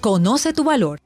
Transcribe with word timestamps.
Conoce 0.00 0.54
tu 0.54 0.64
valor. 0.64 0.98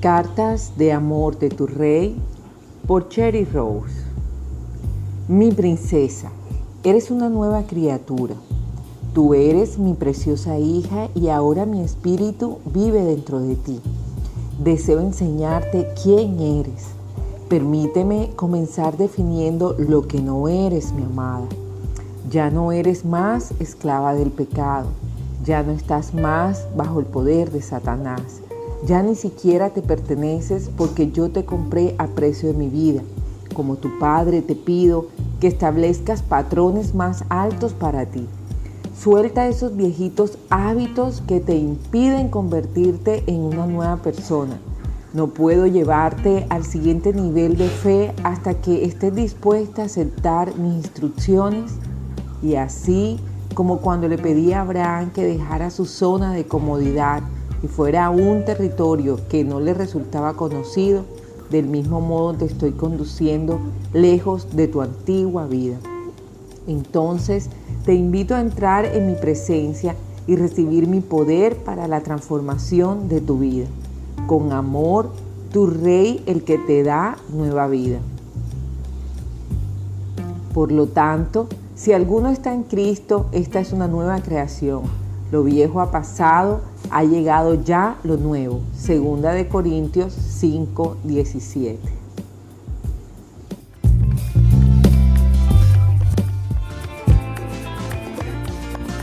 Cartas 0.00 0.78
de 0.78 0.92
amor 0.92 1.40
de 1.40 1.48
tu 1.48 1.66
rey 1.66 2.16
por 2.86 3.08
Cherry 3.08 3.44
Rose. 3.44 4.04
Mi 5.26 5.50
princesa, 5.50 6.30
eres 6.84 7.10
una 7.10 7.28
nueva 7.28 7.66
criatura. 7.66 8.36
Tú 9.12 9.34
eres 9.34 9.78
mi 9.78 9.92
preciosa 9.92 10.58
hija 10.58 11.10
y 11.14 11.28
ahora 11.28 11.66
mi 11.66 11.82
espíritu 11.82 12.60
vive 12.72 13.04
dentro 13.04 13.40
de 13.40 13.56
ti. 13.56 13.78
Deseo 14.58 15.00
enseñarte 15.00 15.86
quién 16.02 16.40
eres. 16.40 16.86
Permíteme 17.50 18.30
comenzar 18.36 18.96
definiendo 18.96 19.76
lo 19.78 20.08
que 20.08 20.22
no 20.22 20.48
eres, 20.48 20.94
mi 20.94 21.02
amada. 21.02 21.44
Ya 22.30 22.48
no 22.48 22.72
eres 22.72 23.04
más 23.04 23.52
esclava 23.60 24.14
del 24.14 24.30
pecado. 24.30 24.86
Ya 25.44 25.62
no 25.62 25.72
estás 25.72 26.14
más 26.14 26.66
bajo 26.74 26.98
el 26.98 27.04
poder 27.04 27.50
de 27.50 27.60
Satanás. 27.60 28.40
Ya 28.86 29.02
ni 29.02 29.14
siquiera 29.14 29.68
te 29.68 29.82
perteneces 29.82 30.70
porque 30.74 31.10
yo 31.10 31.28
te 31.28 31.44
compré 31.44 31.94
a 31.98 32.06
precio 32.06 32.48
de 32.48 32.54
mi 32.54 32.70
vida. 32.70 33.02
Como 33.52 33.76
tu 33.76 33.98
Padre 33.98 34.40
te 34.40 34.54
pido 34.54 35.08
que 35.38 35.48
establezcas 35.48 36.22
patrones 36.22 36.94
más 36.94 37.24
altos 37.28 37.74
para 37.74 38.06
ti. 38.06 38.26
Suelta 38.94 39.48
esos 39.48 39.74
viejitos 39.74 40.38
hábitos 40.50 41.22
que 41.26 41.40
te 41.40 41.56
impiden 41.56 42.28
convertirte 42.28 43.24
en 43.26 43.40
una 43.40 43.66
nueva 43.66 43.96
persona. 43.96 44.58
No 45.14 45.28
puedo 45.28 45.66
llevarte 45.66 46.46
al 46.50 46.64
siguiente 46.64 47.12
nivel 47.12 47.56
de 47.56 47.68
fe 47.68 48.12
hasta 48.22 48.54
que 48.54 48.84
estés 48.84 49.14
dispuesta 49.14 49.82
a 49.82 49.86
aceptar 49.86 50.56
mis 50.56 50.84
instrucciones 50.84 51.72
y 52.42 52.56
así 52.56 53.18
como 53.54 53.78
cuando 53.78 54.08
le 54.08 54.18
pedí 54.18 54.52
a 54.52 54.60
Abraham 54.60 55.10
que 55.10 55.24
dejara 55.24 55.70
su 55.70 55.86
zona 55.86 56.32
de 56.32 56.44
comodidad 56.44 57.22
y 57.62 57.68
fuera 57.68 58.10
un 58.10 58.44
territorio 58.44 59.18
que 59.28 59.42
no 59.42 59.58
le 59.58 59.74
resultaba 59.74 60.34
conocido, 60.34 61.04
del 61.50 61.66
mismo 61.66 62.00
modo 62.00 62.34
te 62.34 62.44
estoy 62.44 62.72
conduciendo 62.72 63.58
lejos 63.92 64.54
de 64.54 64.68
tu 64.68 64.80
antigua 64.82 65.46
vida. 65.46 65.78
Entonces 66.66 67.48
te 67.84 67.94
invito 67.94 68.34
a 68.34 68.40
entrar 68.40 68.84
en 68.84 69.06
mi 69.06 69.14
presencia 69.14 69.96
y 70.26 70.36
recibir 70.36 70.86
mi 70.86 71.00
poder 71.00 71.56
para 71.56 71.88
la 71.88 72.00
transformación 72.00 73.08
de 73.08 73.20
tu 73.20 73.38
vida. 73.38 73.66
Con 74.26 74.52
amor, 74.52 75.10
tu 75.52 75.66
Rey, 75.66 76.22
el 76.26 76.44
que 76.44 76.58
te 76.58 76.82
da 76.82 77.16
nueva 77.32 77.66
vida. 77.66 77.98
Por 80.54 80.70
lo 80.70 80.86
tanto, 80.86 81.48
si 81.74 81.92
alguno 81.92 82.28
está 82.28 82.54
en 82.54 82.62
Cristo, 82.62 83.26
esta 83.32 83.58
es 83.58 83.72
una 83.72 83.88
nueva 83.88 84.20
creación. 84.20 84.82
Lo 85.32 85.42
viejo 85.42 85.80
ha 85.80 85.90
pasado, 85.90 86.60
ha 86.90 87.04
llegado 87.04 87.54
ya 87.54 87.96
lo 88.04 88.18
nuevo. 88.18 88.60
Segunda 88.76 89.32
de 89.32 89.48
Corintios 89.48 90.12
5, 90.12 90.98
17. 91.04 92.01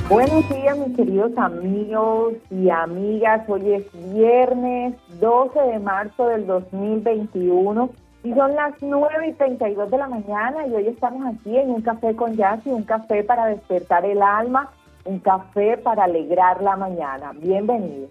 Buenos 0.10 0.50
días 0.50 0.76
mis 0.76 0.96
queridos 0.96 1.32
amigos 1.38 2.34
y 2.50 2.70
amigas. 2.70 3.48
Hoy 3.48 3.74
es 3.74 3.86
viernes 4.14 4.96
12 5.20 5.60
de 5.60 5.80
marzo 5.80 6.28
del 6.28 6.48
2021 6.48 7.90
y 8.24 8.34
son 8.34 8.56
las 8.56 8.74
9 8.82 9.28
y 9.30 9.34
32 9.34 9.92
de 9.92 9.98
la 9.98 10.08
mañana 10.08 10.66
y 10.68 10.74
hoy 10.74 10.88
estamos 10.88 11.24
aquí 11.26 11.56
en 11.56 11.70
un 11.70 11.82
café 11.82 12.16
con 12.16 12.36
jazz 12.36 12.60
y 12.66 12.70
un 12.70 12.84
café 12.84 13.24
para 13.24 13.46
despertar 13.46 14.04
el 14.04 14.22
alma 14.22 14.72
un 15.06 15.20
café 15.20 15.78
para 15.78 16.06
alegrar 16.06 16.62
la 16.62 16.76
mañana. 16.76 17.32
Bienvenido. 17.34 18.10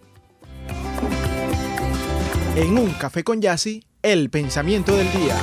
En 2.56 2.78
un 2.78 2.90
café 2.92 3.22
con 3.22 3.40
Yassi, 3.40 3.84
el 4.02 4.30
pensamiento 4.30 4.96
del 4.96 5.10
día. 5.12 5.34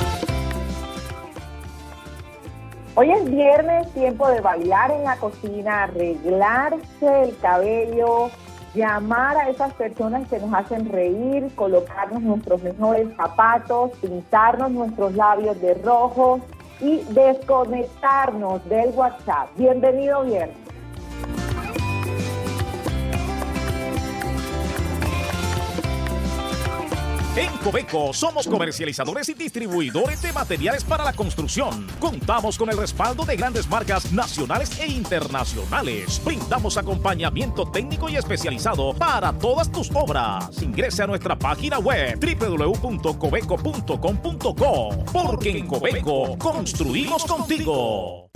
Hoy 2.98 3.10
es 3.10 3.30
viernes, 3.30 3.92
tiempo 3.92 4.26
de 4.26 4.40
bailar 4.40 4.90
en 4.90 5.04
la 5.04 5.18
cocina, 5.18 5.82
arreglarse 5.82 7.24
el 7.24 7.36
cabello, 7.42 8.30
llamar 8.74 9.36
a 9.36 9.50
esas 9.50 9.74
personas 9.74 10.26
que 10.28 10.38
nos 10.38 10.54
hacen 10.54 10.88
reír, 10.88 11.54
colocarnos 11.56 12.22
nuestros 12.22 12.62
mejores 12.62 13.14
zapatos, 13.14 13.90
pintarnos 14.00 14.70
nuestros 14.70 15.14
labios 15.14 15.60
de 15.60 15.74
rojo 15.74 16.40
y 16.80 17.04
desconectarnos 17.10 18.66
del 18.66 18.88
WhatsApp. 18.94 19.50
Bienvenido 19.58 20.24
viernes. 20.24 20.65
En 27.36 27.56
Cobeco 27.58 28.12
somos 28.14 28.46
comercializadores 28.46 29.28
y 29.28 29.34
distribuidores 29.34 30.22
de 30.22 30.32
materiales 30.32 30.82
para 30.84 31.04
la 31.04 31.12
construcción. 31.12 31.86
Contamos 32.00 32.56
con 32.56 32.70
el 32.70 32.78
respaldo 32.78 33.26
de 33.26 33.36
grandes 33.36 33.68
marcas 33.68 34.10
nacionales 34.10 34.80
e 34.80 34.86
internacionales. 34.86 36.18
Brindamos 36.24 36.78
acompañamiento 36.78 37.70
técnico 37.70 38.08
y 38.08 38.16
especializado 38.16 38.94
para 38.94 39.34
todas 39.34 39.70
tus 39.70 39.90
obras. 39.92 40.62
Ingrese 40.62 41.02
a 41.02 41.06
nuestra 41.06 41.38
página 41.38 41.78
web 41.78 42.18
www.cobeco.com.co 42.18 45.04
porque 45.12 45.58
en 45.58 45.66
Cobeco 45.66 46.38
construimos 46.38 47.26
contigo. 47.26 48.30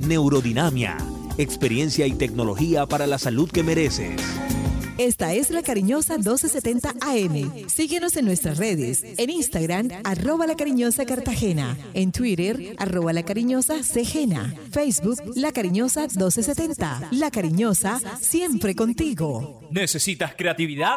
Neurodinamia, 0.00 0.96
experiencia 1.38 2.04
y 2.08 2.14
tecnología 2.14 2.86
para 2.86 3.06
la 3.06 3.18
salud 3.18 3.48
que 3.48 3.62
mereces. 3.62 4.20
Esta 5.00 5.32
es 5.32 5.48
La 5.48 5.62
Cariñosa 5.62 6.18
1270 6.18 6.90
AM. 7.00 7.70
Síguenos 7.70 8.18
en 8.18 8.26
nuestras 8.26 8.58
redes. 8.58 9.02
En 9.16 9.30
Instagram, 9.30 9.88
arroba 10.04 10.46
La 10.46 10.56
Cariñosa 10.56 11.06
Cartagena. 11.06 11.74
En 11.94 12.12
Twitter, 12.12 12.76
arroba 12.76 13.14
La 13.14 13.22
Cariñosa 13.22 13.82
Cegena. 13.82 14.54
Facebook, 14.70 15.18
La 15.36 15.52
Cariñosa 15.52 16.02
1270. 16.02 17.08
La 17.12 17.30
Cariñosa, 17.30 17.98
siempre 18.20 18.74
contigo. 18.74 19.58
¿Necesitas 19.70 20.34
creatividad? 20.36 20.96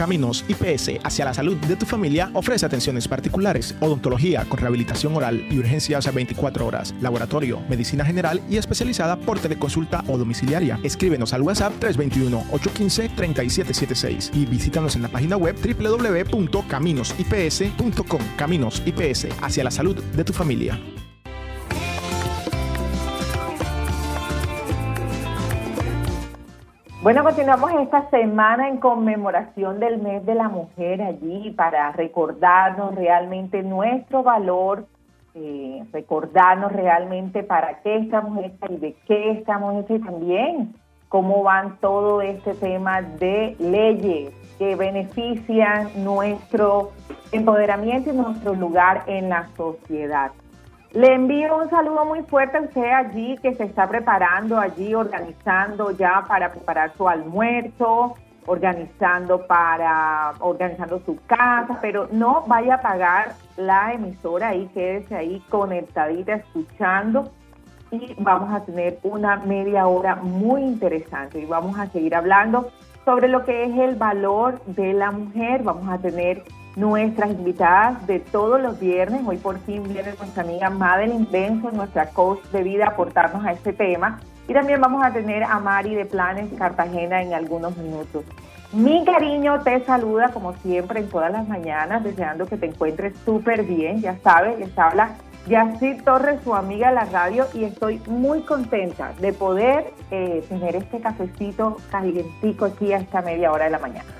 Caminos 0.00 0.44
IPS 0.48 0.92
hacia 1.04 1.26
la 1.26 1.34
salud 1.34 1.58
de 1.58 1.76
tu 1.76 1.84
familia 1.84 2.30
ofrece 2.32 2.64
atenciones 2.64 3.06
particulares, 3.06 3.74
odontología 3.80 4.46
con 4.48 4.58
rehabilitación 4.58 5.14
oral 5.14 5.46
y 5.50 5.58
urgencias 5.58 6.06
a 6.06 6.10
24 6.10 6.66
horas, 6.66 6.94
laboratorio, 7.02 7.60
medicina 7.68 8.02
general 8.02 8.40
y 8.48 8.56
especializada 8.56 9.16
por 9.16 9.38
teleconsulta 9.38 10.02
o 10.08 10.16
domiciliaria. 10.16 10.80
Escríbenos 10.82 11.34
al 11.34 11.42
WhatsApp 11.42 11.74
321-815-3776 11.82 14.30
y 14.32 14.46
visítanos 14.46 14.96
en 14.96 15.02
la 15.02 15.08
página 15.08 15.36
web 15.36 15.54
www.caminosips.com. 15.54 18.22
Caminos 18.38 18.82
IPS 18.86 19.26
hacia 19.42 19.64
la 19.64 19.70
salud 19.70 20.02
de 20.02 20.24
tu 20.24 20.32
familia. 20.32 20.80
Bueno, 27.02 27.24
continuamos 27.24 27.72
esta 27.80 28.10
semana 28.10 28.68
en 28.68 28.76
conmemoración 28.76 29.80
del 29.80 30.02
mes 30.02 30.26
de 30.26 30.34
la 30.34 30.50
mujer 30.50 31.00
allí 31.00 31.50
para 31.52 31.92
recordarnos 31.92 32.94
realmente 32.94 33.62
nuestro 33.62 34.22
valor, 34.22 34.84
eh, 35.34 35.82
recordarnos 35.94 36.70
realmente 36.72 37.42
para 37.42 37.80
qué 37.80 37.96
estamos 37.96 38.44
hechas 38.44 38.70
y 38.70 38.76
de 38.76 38.96
qué 39.06 39.30
estamos 39.30 39.82
hechas 39.82 39.96
y 39.96 40.04
también 40.04 40.74
cómo 41.08 41.42
van 41.42 41.78
todo 41.78 42.20
este 42.20 42.52
tema 42.52 43.00
de 43.00 43.56
leyes 43.58 44.34
que 44.58 44.76
benefician 44.76 46.04
nuestro 46.04 46.90
empoderamiento 47.32 48.10
y 48.10 48.12
nuestro 48.12 48.54
lugar 48.54 49.04
en 49.06 49.30
la 49.30 49.48
sociedad. 49.56 50.32
Le 50.92 51.14
envío 51.14 51.56
un 51.56 51.70
saludo 51.70 52.04
muy 52.04 52.22
fuerte 52.22 52.58
a 52.58 52.62
usted 52.62 52.90
allí 52.90 53.38
que 53.38 53.54
se 53.54 53.62
está 53.62 53.88
preparando 53.88 54.58
allí, 54.58 54.92
organizando 54.92 55.92
ya 55.92 56.24
para 56.26 56.50
preparar 56.50 56.92
su 56.96 57.08
almuerzo, 57.08 58.16
organizando 58.46 59.46
para 59.46 60.32
organizando 60.40 61.00
su 61.06 61.16
casa, 61.26 61.78
pero 61.80 62.08
no 62.10 62.42
vaya 62.48 62.74
a 62.74 62.76
apagar 62.78 63.34
la 63.56 63.92
emisora 63.92 64.48
ahí, 64.48 64.68
quédese 64.74 65.14
ahí 65.14 65.40
conectadita 65.48 66.34
escuchando 66.34 67.30
y 67.92 68.14
vamos 68.18 68.52
a 68.52 68.64
tener 68.64 68.98
una 69.04 69.36
media 69.36 69.86
hora 69.86 70.16
muy 70.16 70.62
interesante 70.62 71.40
y 71.40 71.46
vamos 71.46 71.78
a 71.78 71.86
seguir 71.86 72.16
hablando 72.16 72.70
sobre 73.04 73.28
lo 73.28 73.44
que 73.44 73.62
es 73.64 73.78
el 73.78 73.94
valor 73.94 74.60
de 74.66 74.92
la 74.92 75.12
mujer. 75.12 75.62
Vamos 75.62 75.88
a 75.88 75.98
tener 75.98 76.42
nuestras 76.76 77.30
invitadas 77.30 78.06
de 78.06 78.20
todos 78.20 78.60
los 78.60 78.78
viernes. 78.78 79.22
Hoy 79.26 79.36
por 79.36 79.58
fin 79.60 79.82
viene 79.84 80.14
nuestra 80.18 80.42
amiga 80.42 80.70
Madeline 80.70 81.26
Benson, 81.30 81.76
nuestra 81.76 82.06
coach 82.10 82.42
de 82.52 82.62
vida, 82.62 82.86
a 82.86 82.90
aportarnos 82.90 83.44
a 83.44 83.52
este 83.52 83.72
tema. 83.72 84.20
Y 84.48 84.52
también 84.52 84.80
vamos 84.80 85.04
a 85.04 85.12
tener 85.12 85.44
a 85.44 85.60
Mari 85.60 85.94
de 85.94 86.06
Planes 86.06 86.48
Cartagena 86.58 87.22
en 87.22 87.34
algunos 87.34 87.76
minutos. 87.76 88.24
Mi 88.72 89.04
cariño 89.04 89.62
te 89.62 89.84
saluda 89.84 90.28
como 90.28 90.54
siempre 90.58 91.00
en 91.00 91.08
todas 91.08 91.32
las 91.32 91.48
mañanas, 91.48 92.04
deseando 92.04 92.46
que 92.46 92.56
te 92.56 92.66
encuentres 92.66 93.14
súper 93.24 93.64
bien. 93.64 94.00
Ya 94.00 94.16
sabes, 94.22 94.58
les 94.58 94.76
habla 94.78 95.16
Yacir 95.48 96.04
Torres, 96.04 96.40
su 96.44 96.54
amiga 96.54 96.88
de 96.88 96.94
la 96.94 97.04
radio, 97.06 97.46
y 97.54 97.64
estoy 97.64 98.00
muy 98.06 98.42
contenta 98.42 99.12
de 99.20 99.32
poder 99.32 99.92
eh, 100.10 100.44
tener 100.48 100.76
este 100.76 101.00
cafecito 101.00 101.78
calientico 101.90 102.66
aquí 102.66 102.92
a 102.92 102.98
esta 102.98 103.22
media 103.22 103.50
hora 103.50 103.64
de 103.64 103.70
la 103.70 103.78
mañana. 103.78 104.19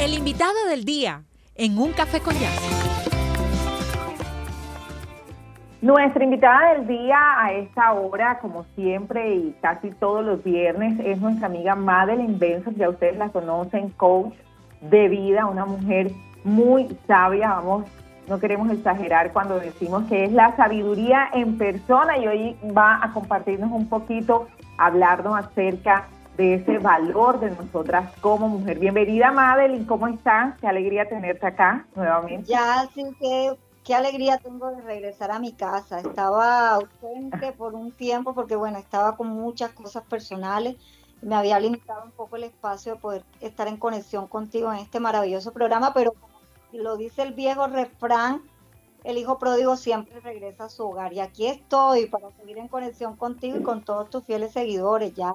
El 0.00 0.14
invitado 0.14 0.54
del 0.70 0.84
día 0.84 1.24
en 1.56 1.76
Un 1.76 1.92
Café 1.92 2.20
con 2.20 2.32
Yacir. 2.34 2.78
Nuestra 5.82 6.22
invitada 6.22 6.74
del 6.74 6.86
día 6.86 7.18
a 7.36 7.52
esta 7.52 7.92
hora, 7.92 8.38
como 8.38 8.64
siempre 8.76 9.34
y 9.34 9.56
casi 9.60 9.90
todos 9.90 10.24
los 10.24 10.44
viernes, 10.44 11.00
es 11.04 11.20
nuestra 11.20 11.48
amiga 11.48 11.74
Madeline 11.74 12.38
Benson. 12.38 12.76
Ya 12.76 12.88
ustedes 12.90 13.16
la 13.16 13.30
conocen, 13.30 13.88
coach 13.90 14.34
de 14.82 15.08
vida, 15.08 15.46
una 15.46 15.66
mujer 15.66 16.12
muy 16.44 16.96
sabia. 17.08 17.48
Vamos 17.54 17.84
no 18.28 18.38
queremos 18.38 18.70
exagerar 18.70 19.32
cuando 19.32 19.58
decimos 19.58 20.04
que 20.04 20.24
es 20.24 20.32
la 20.32 20.54
sabiduría 20.54 21.28
en 21.32 21.56
persona 21.56 22.18
y 22.18 22.26
hoy 22.26 22.56
va 22.76 23.02
a 23.02 23.12
compartirnos 23.12 23.72
un 23.72 23.88
poquito, 23.88 24.48
hablarnos 24.76 25.36
acerca 25.38 26.06
de 26.38 26.54
ese 26.54 26.78
valor 26.78 27.40
de 27.40 27.50
nosotras 27.50 28.12
como 28.20 28.48
mujer. 28.48 28.78
Bienvenida 28.78 29.32
Madeline, 29.32 29.84
¿cómo 29.84 30.06
estás? 30.06 30.56
Qué 30.60 30.68
alegría 30.68 31.08
tenerte 31.08 31.44
acá 31.44 31.84
nuevamente. 31.96 32.48
Ya, 32.48 32.88
sí, 32.94 33.04
qué, 33.18 33.58
qué 33.82 33.94
alegría 33.96 34.38
tengo 34.38 34.70
de 34.70 34.80
regresar 34.82 35.32
a 35.32 35.40
mi 35.40 35.52
casa. 35.52 35.98
Estaba 35.98 36.76
ausente 36.76 37.50
por 37.52 37.74
un 37.74 37.90
tiempo 37.90 38.34
porque, 38.34 38.54
bueno, 38.54 38.78
estaba 38.78 39.16
con 39.16 39.26
muchas 39.26 39.72
cosas 39.72 40.04
personales. 40.04 40.76
Me 41.22 41.34
había 41.34 41.58
limitado 41.58 42.04
un 42.04 42.12
poco 42.12 42.36
el 42.36 42.44
espacio 42.44 42.94
de 42.94 43.00
poder 43.00 43.24
estar 43.40 43.66
en 43.66 43.76
conexión 43.76 44.28
contigo 44.28 44.72
en 44.72 44.78
este 44.78 45.00
maravilloso 45.00 45.52
programa, 45.52 45.92
pero 45.92 46.14
lo 46.72 46.96
dice 46.96 47.22
el 47.22 47.32
viejo 47.32 47.66
refrán, 47.66 48.42
el 49.02 49.18
hijo 49.18 49.40
pródigo 49.40 49.76
siempre 49.76 50.20
regresa 50.20 50.66
a 50.66 50.68
su 50.68 50.84
hogar. 50.84 51.12
Y 51.12 51.18
aquí 51.18 51.48
estoy 51.48 52.06
para 52.06 52.30
seguir 52.30 52.58
en 52.58 52.68
conexión 52.68 53.16
contigo 53.16 53.58
y 53.58 53.62
con 53.64 53.82
todos 53.82 54.08
tus 54.08 54.22
fieles 54.22 54.52
seguidores 54.52 55.14
ya. 55.14 55.34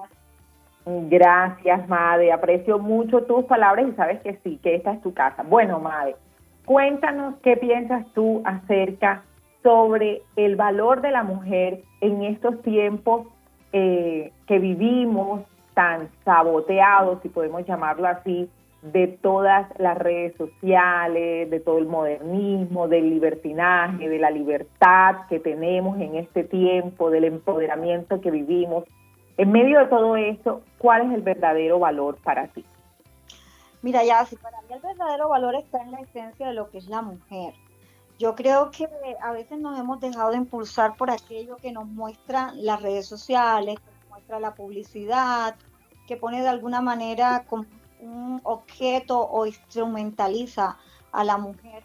Gracias, 0.86 1.88
Made. 1.88 2.32
Aprecio 2.32 2.78
mucho 2.78 3.22
tus 3.22 3.44
palabras 3.46 3.86
y 3.88 3.92
sabes 3.92 4.20
que 4.20 4.38
sí, 4.44 4.58
que 4.62 4.74
esta 4.74 4.92
es 4.92 5.02
tu 5.02 5.14
casa. 5.14 5.42
Bueno, 5.42 5.80
Made, 5.80 6.16
cuéntanos 6.66 7.36
qué 7.42 7.56
piensas 7.56 8.06
tú 8.14 8.42
acerca 8.44 9.22
sobre 9.62 10.22
el 10.36 10.56
valor 10.56 11.00
de 11.00 11.10
la 11.10 11.22
mujer 11.22 11.80
en 12.02 12.22
estos 12.22 12.60
tiempos 12.62 13.26
eh, 13.72 14.30
que 14.46 14.58
vivimos 14.58 15.42
tan 15.72 16.08
saboteados, 16.24 17.20
si 17.22 17.28
podemos 17.28 17.66
llamarlo 17.66 18.06
así, 18.06 18.48
de 18.82 19.08
todas 19.08 19.66
las 19.78 19.96
redes 19.96 20.36
sociales, 20.36 21.50
de 21.50 21.60
todo 21.60 21.78
el 21.78 21.86
modernismo, 21.86 22.86
del 22.86 23.08
libertinaje, 23.08 24.08
de 24.08 24.18
la 24.18 24.30
libertad 24.30 25.26
que 25.30 25.40
tenemos 25.40 25.98
en 25.98 26.16
este 26.16 26.44
tiempo, 26.44 27.10
del 27.10 27.24
empoderamiento 27.24 28.20
que 28.20 28.30
vivimos. 28.30 28.84
En 29.36 29.50
medio 29.50 29.80
de 29.80 29.86
todo 29.86 30.16
esto, 30.16 30.62
¿cuál 30.78 31.06
es 31.06 31.12
el 31.14 31.22
verdadero 31.22 31.78
valor 31.78 32.16
para 32.22 32.46
ti? 32.48 32.64
Mira, 33.82 34.04
ya, 34.04 34.24
si 34.24 34.36
para 34.36 34.60
mí 34.62 34.68
el 34.70 34.80
verdadero 34.80 35.28
valor 35.28 35.56
está 35.56 35.82
en 35.82 35.90
la 35.90 36.00
esencia 36.00 36.48
de 36.48 36.54
lo 36.54 36.70
que 36.70 36.78
es 36.78 36.88
la 36.88 37.02
mujer. 37.02 37.54
Yo 38.18 38.34
creo 38.36 38.70
que 38.70 38.88
a 39.20 39.32
veces 39.32 39.58
nos 39.58 39.78
hemos 39.78 40.00
dejado 40.00 40.30
de 40.30 40.36
impulsar 40.36 40.96
por 40.96 41.10
aquello 41.10 41.56
que 41.56 41.72
nos 41.72 41.86
muestran 41.86 42.64
las 42.64 42.80
redes 42.80 43.06
sociales, 43.06 43.78
que 43.80 43.90
nos 43.90 44.08
muestra 44.08 44.38
la 44.38 44.54
publicidad, 44.54 45.56
que 46.06 46.16
pone 46.16 46.40
de 46.40 46.48
alguna 46.48 46.80
manera 46.80 47.44
como 47.46 47.64
un 48.00 48.40
objeto 48.44 49.18
o 49.20 49.46
instrumentaliza 49.46 50.76
a 51.12 51.24
la 51.24 51.38
mujer, 51.38 51.82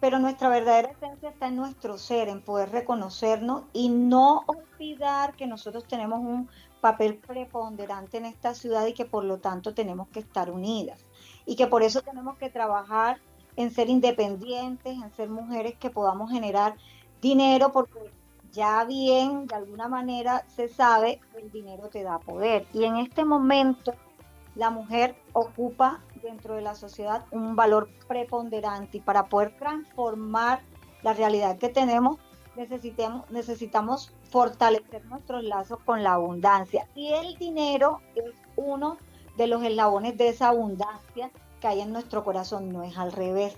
pero 0.00 0.18
nuestra 0.18 0.48
verdadera 0.48 0.90
esencia 0.90 1.30
está 1.30 1.48
en 1.48 1.56
nuestro 1.56 1.98
ser, 1.98 2.28
en 2.28 2.42
poder 2.42 2.70
reconocernos 2.70 3.64
y 3.72 3.88
no 3.88 4.44
olvidar 4.46 5.34
que 5.34 5.46
nosotros 5.46 5.84
tenemos 5.86 6.20
un 6.20 6.48
papel 6.80 7.16
preponderante 7.16 8.18
en 8.18 8.26
esta 8.26 8.54
ciudad 8.54 8.86
y 8.86 8.92
que 8.92 9.04
por 9.04 9.24
lo 9.24 9.38
tanto 9.38 9.74
tenemos 9.74 10.08
que 10.08 10.20
estar 10.20 10.50
unidas 10.50 11.04
y 11.46 11.56
que 11.56 11.66
por 11.66 11.82
eso 11.82 12.02
tenemos 12.02 12.38
que 12.38 12.50
trabajar 12.50 13.20
en 13.56 13.70
ser 13.70 13.88
independientes, 13.88 14.96
en 14.96 15.10
ser 15.12 15.28
mujeres 15.28 15.76
que 15.76 15.90
podamos 15.90 16.30
generar 16.30 16.76
dinero 17.20 17.72
porque 17.72 18.12
ya 18.52 18.84
bien, 18.84 19.46
de 19.46 19.54
alguna 19.54 19.88
manera 19.88 20.44
se 20.48 20.68
sabe 20.68 21.20
que 21.32 21.40
el 21.40 21.50
dinero 21.50 21.88
te 21.88 22.02
da 22.02 22.18
poder. 22.18 22.66
Y 22.72 22.84
en 22.84 22.96
este 22.96 23.24
momento 23.24 23.94
la 24.54 24.70
mujer 24.70 25.16
ocupa 25.32 26.00
dentro 26.22 26.54
de 26.54 26.62
la 26.62 26.74
sociedad 26.74 27.24
un 27.30 27.56
valor 27.56 27.88
preponderante 28.06 28.98
y 28.98 29.00
para 29.00 29.26
poder 29.26 29.56
transformar 29.56 30.60
la 31.02 31.12
realidad 31.12 31.58
que 31.58 31.68
tenemos 31.68 32.18
necesitamos, 32.58 33.30
necesitamos 33.30 34.12
fortalecer 34.30 35.04
nuestros 35.06 35.44
lazos 35.44 35.78
con 35.84 36.02
la 36.02 36.14
abundancia 36.14 36.86
y 36.94 37.12
el 37.12 37.38
dinero 37.38 38.00
es 38.14 38.34
uno 38.56 38.98
de 39.36 39.46
los 39.46 39.62
eslabones 39.62 40.18
de 40.18 40.28
esa 40.28 40.48
abundancia 40.48 41.30
que 41.60 41.68
hay 41.68 41.80
en 41.80 41.92
nuestro 41.92 42.24
corazón, 42.24 42.72
no 42.72 42.82
es 42.82 42.98
al 42.98 43.12
revés. 43.12 43.56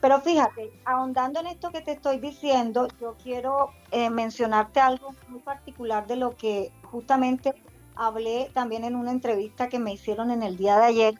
Pero 0.00 0.20
fíjate, 0.20 0.70
ahondando 0.84 1.40
en 1.40 1.48
esto 1.48 1.70
que 1.70 1.80
te 1.80 1.92
estoy 1.92 2.18
diciendo, 2.18 2.86
yo 3.00 3.16
quiero 3.20 3.70
eh, 3.90 4.10
mencionarte 4.10 4.78
algo 4.78 5.14
muy 5.28 5.40
particular 5.40 6.06
de 6.06 6.16
lo 6.16 6.36
que 6.36 6.70
justamente 6.84 7.54
hablé 7.96 8.50
también 8.54 8.84
en 8.84 8.94
una 8.94 9.10
entrevista 9.10 9.68
que 9.68 9.80
me 9.80 9.92
hicieron 9.92 10.30
en 10.30 10.42
el 10.44 10.56
día 10.56 10.78
de 10.78 10.84
ayer, 10.84 11.14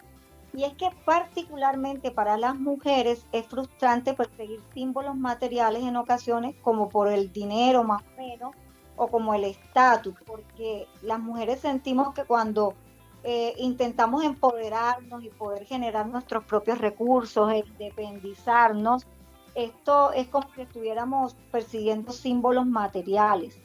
y 0.55 0.65
es 0.65 0.75
que 0.75 0.89
particularmente 1.05 2.11
para 2.11 2.37
las 2.37 2.59
mujeres 2.59 3.27
es 3.33 3.47
frustrante 3.47 4.15
perseguir 4.15 4.61
símbolos 4.73 5.17
materiales 5.17 5.83
en 5.83 5.97
ocasiones 5.97 6.57
como 6.63 6.89
por 6.89 7.09
el 7.09 7.33
dinero 7.33 7.85
más 7.85 8.03
o 8.03 8.21
menos 8.21 8.55
o 8.97 9.09
como 9.09 9.35
el 9.35 9.45
estatus, 9.45 10.15
porque 10.27 10.89
las 11.03 11.21
mujeres 11.21 11.61
sentimos 11.61 12.15
que 12.15 12.25
cuando 12.25 12.75
eh, 13.23 13.55
intentamos 13.59 14.25
empoderarnos 14.25 15.23
y 15.23 15.29
poder 15.29 15.65
generar 15.65 16.07
nuestros 16.07 16.45
propios 16.45 16.79
recursos, 16.79 17.53
independizarnos, 17.53 19.07
esto 19.55 20.13
es 20.13 20.29
como 20.29 20.51
que 20.53 20.63
estuviéramos 20.63 21.35
persiguiendo 21.51 22.13
símbolos 22.13 22.67
materiales. 22.67 23.59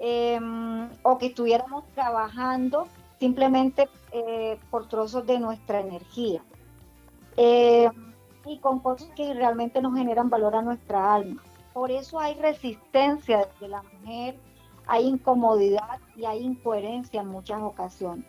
Em, 0.00 0.90
o 1.02 1.18
que 1.18 1.26
estuviéramos 1.26 1.84
trabajando 1.94 2.88
simplemente 3.18 3.88
eh, 4.12 4.58
por 4.70 4.88
trozos 4.88 5.26
de 5.26 5.38
nuestra 5.38 5.80
energía. 5.80 6.42
Em, 7.36 8.14
y 8.46 8.58
con 8.58 8.80
cosas 8.80 9.08
que 9.16 9.32
realmente 9.34 9.80
nos 9.80 9.96
generan 9.96 10.30
valor 10.30 10.54
a 10.54 10.62
nuestra 10.62 11.14
alma. 11.14 11.42
Por 11.72 11.90
eso 11.90 12.20
hay 12.20 12.34
resistencia 12.34 13.48
de 13.60 13.68
la 13.68 13.82
mujer, 13.82 14.36
hay 14.86 15.06
incomodidad 15.06 15.98
y 16.14 16.24
hay 16.26 16.42
incoherencia 16.42 17.22
en 17.22 17.28
muchas 17.28 17.62
ocasiones. 17.62 18.26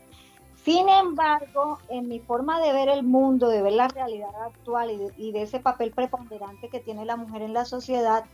Sin 0.64 0.90
embargo, 0.90 1.78
en 1.90 2.08
mi 2.08 2.20
forma 2.20 2.60
de 2.60 2.74
ver 2.74 2.90
el 2.90 3.04
mundo, 3.04 3.50
de 3.50 3.62
ver 3.62 3.74
la 3.74 3.88
realidad 3.88 4.34
actual 4.44 4.90
y 4.90 4.98
de, 4.98 5.14
y 5.18 5.32
de, 5.32 5.44
ese 5.44 5.60
papel 5.60 5.92
preponderante 5.92 6.70
que 6.70 6.80
tiene 6.80 7.06
la 7.06 7.18
mujer 7.18 7.44
en 7.44 7.54
la 7.54 7.66
sociedad, 7.66 8.26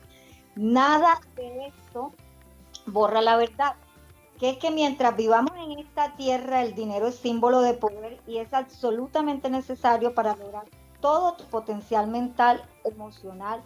nada 0.55 1.19
de 1.35 1.67
esto 1.67 2.13
borra 2.85 3.21
la 3.21 3.35
verdad, 3.35 3.75
que 4.41 4.49
es 4.49 4.57
que 4.57 4.71
mientras 4.71 5.15
vivamos 5.15 5.51
en 5.55 5.77
esta 5.77 6.15
tierra, 6.15 6.63
el 6.63 6.73
dinero 6.73 7.09
es 7.09 7.15
símbolo 7.15 7.61
de 7.61 7.75
poder 7.75 8.19
y 8.25 8.37
es 8.37 8.51
absolutamente 8.55 9.51
necesario 9.51 10.15
para 10.15 10.35
lograr 10.35 10.63
todo 10.99 11.33
tu 11.33 11.43
potencial 11.43 12.07
mental, 12.07 12.67
emocional, 12.83 13.61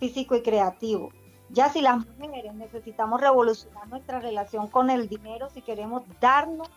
físico 0.00 0.34
y 0.34 0.42
creativo. 0.42 1.10
Ya 1.50 1.68
si 1.68 1.82
las 1.82 2.04
mujeres 2.18 2.52
necesitamos 2.54 3.20
revolucionar 3.20 3.86
nuestra 3.86 4.18
relación 4.18 4.66
con 4.66 4.90
el 4.90 5.08
dinero 5.08 5.50
si 5.50 5.62
queremos 5.62 6.02
darnos 6.20 6.68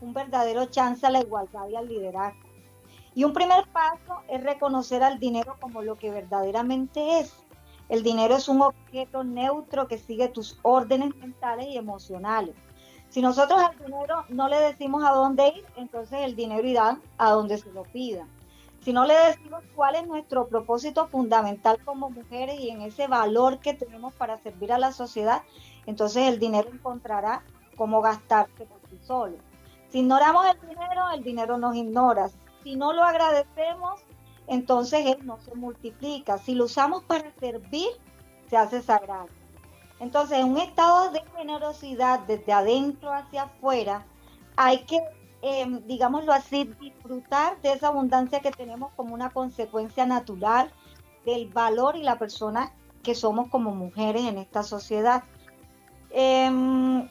un 0.00 0.14
verdadero 0.14 0.64
chance 0.64 1.06
a 1.06 1.10
la 1.10 1.20
igualdad 1.20 1.68
y 1.68 1.76
al 1.76 1.88
liderazgo. 1.88 2.48
Y 3.14 3.24
un 3.24 3.34
primer 3.34 3.66
paso 3.74 4.22
es 4.26 4.42
reconocer 4.42 5.02
al 5.02 5.18
dinero 5.18 5.56
como 5.60 5.82
lo 5.82 5.96
que 5.96 6.10
verdaderamente 6.10 7.18
es, 7.18 7.34
el 7.90 8.02
dinero 8.02 8.36
es 8.36 8.48
un 8.48 8.62
objeto 8.62 9.22
neutro 9.22 9.86
que 9.86 9.98
sigue 9.98 10.28
tus 10.28 10.58
órdenes 10.62 11.14
mentales 11.16 11.68
y 11.68 11.76
emocionales. 11.76 12.56
Si 13.10 13.22
nosotros 13.22 13.58
al 13.60 13.78
dinero 13.78 14.24
no 14.28 14.48
le 14.48 14.60
decimos 14.60 15.04
a 15.04 15.10
dónde 15.10 15.48
ir, 15.48 15.64
entonces 15.76 16.20
el 16.22 16.36
dinero 16.36 16.66
irá 16.66 17.00
a 17.18 17.30
donde 17.30 17.58
se 17.58 17.70
lo 17.72 17.84
pida. 17.84 18.26
si 18.80 18.92
no 18.92 19.04
le 19.04 19.14
decimos 19.14 19.64
cuál 19.74 19.96
es 19.96 20.06
nuestro 20.06 20.46
propósito 20.46 21.08
fundamental 21.08 21.78
como 21.84 22.08
mujeres 22.08 22.60
y 22.60 22.70
en 22.70 22.82
ese 22.82 23.08
valor 23.08 23.58
que 23.58 23.74
tenemos 23.74 24.14
para 24.14 24.38
servir 24.38 24.72
a 24.72 24.78
la 24.78 24.92
sociedad, 24.92 25.42
entonces 25.86 26.28
el 26.28 26.38
dinero 26.38 26.68
encontrará 26.72 27.42
cómo 27.76 28.00
gastarse 28.00 28.64
por 28.64 28.78
sí 28.88 28.98
solo. 29.02 29.38
Si 29.88 30.00
ignoramos 30.00 30.46
el 30.46 30.68
dinero, 30.68 31.10
el 31.14 31.22
dinero 31.24 31.58
nos 31.58 31.74
ignora. 31.74 32.28
Si 32.62 32.76
no 32.76 32.92
lo 32.92 33.02
agradecemos, 33.02 34.00
entonces 34.46 35.06
él 35.06 35.26
no 35.26 35.38
se 35.38 35.54
multiplica. 35.54 36.38
Si 36.38 36.54
lo 36.54 36.64
usamos 36.64 37.02
para 37.04 37.32
servir, 37.40 37.88
se 38.48 38.56
hace 38.56 38.82
sagrado. 38.82 39.28
Entonces, 40.00 40.38
en 40.38 40.50
un 40.50 40.58
estado 40.58 41.10
de 41.10 41.22
generosidad 41.36 42.20
desde 42.20 42.52
adentro 42.52 43.12
hacia 43.12 43.44
afuera, 43.44 44.04
hay 44.56 44.84
que 44.84 45.00
Em, 45.42 45.80
digámoslo 45.86 46.32
así, 46.32 46.64
disfrutar 46.80 47.60
de 47.60 47.72
esa 47.72 47.86
abundancia 47.88 48.40
que 48.40 48.50
tenemos 48.50 48.92
como 48.96 49.14
una 49.14 49.30
consecuencia 49.30 50.04
natural 50.04 50.72
del 51.24 51.48
valor 51.48 51.96
y 51.96 52.02
la 52.02 52.18
persona 52.18 52.72
que 53.02 53.14
somos 53.14 53.48
como 53.48 53.72
mujeres 53.72 54.24
en 54.24 54.38
esta 54.38 54.64
sociedad. 54.64 55.22
Em, 56.10 57.08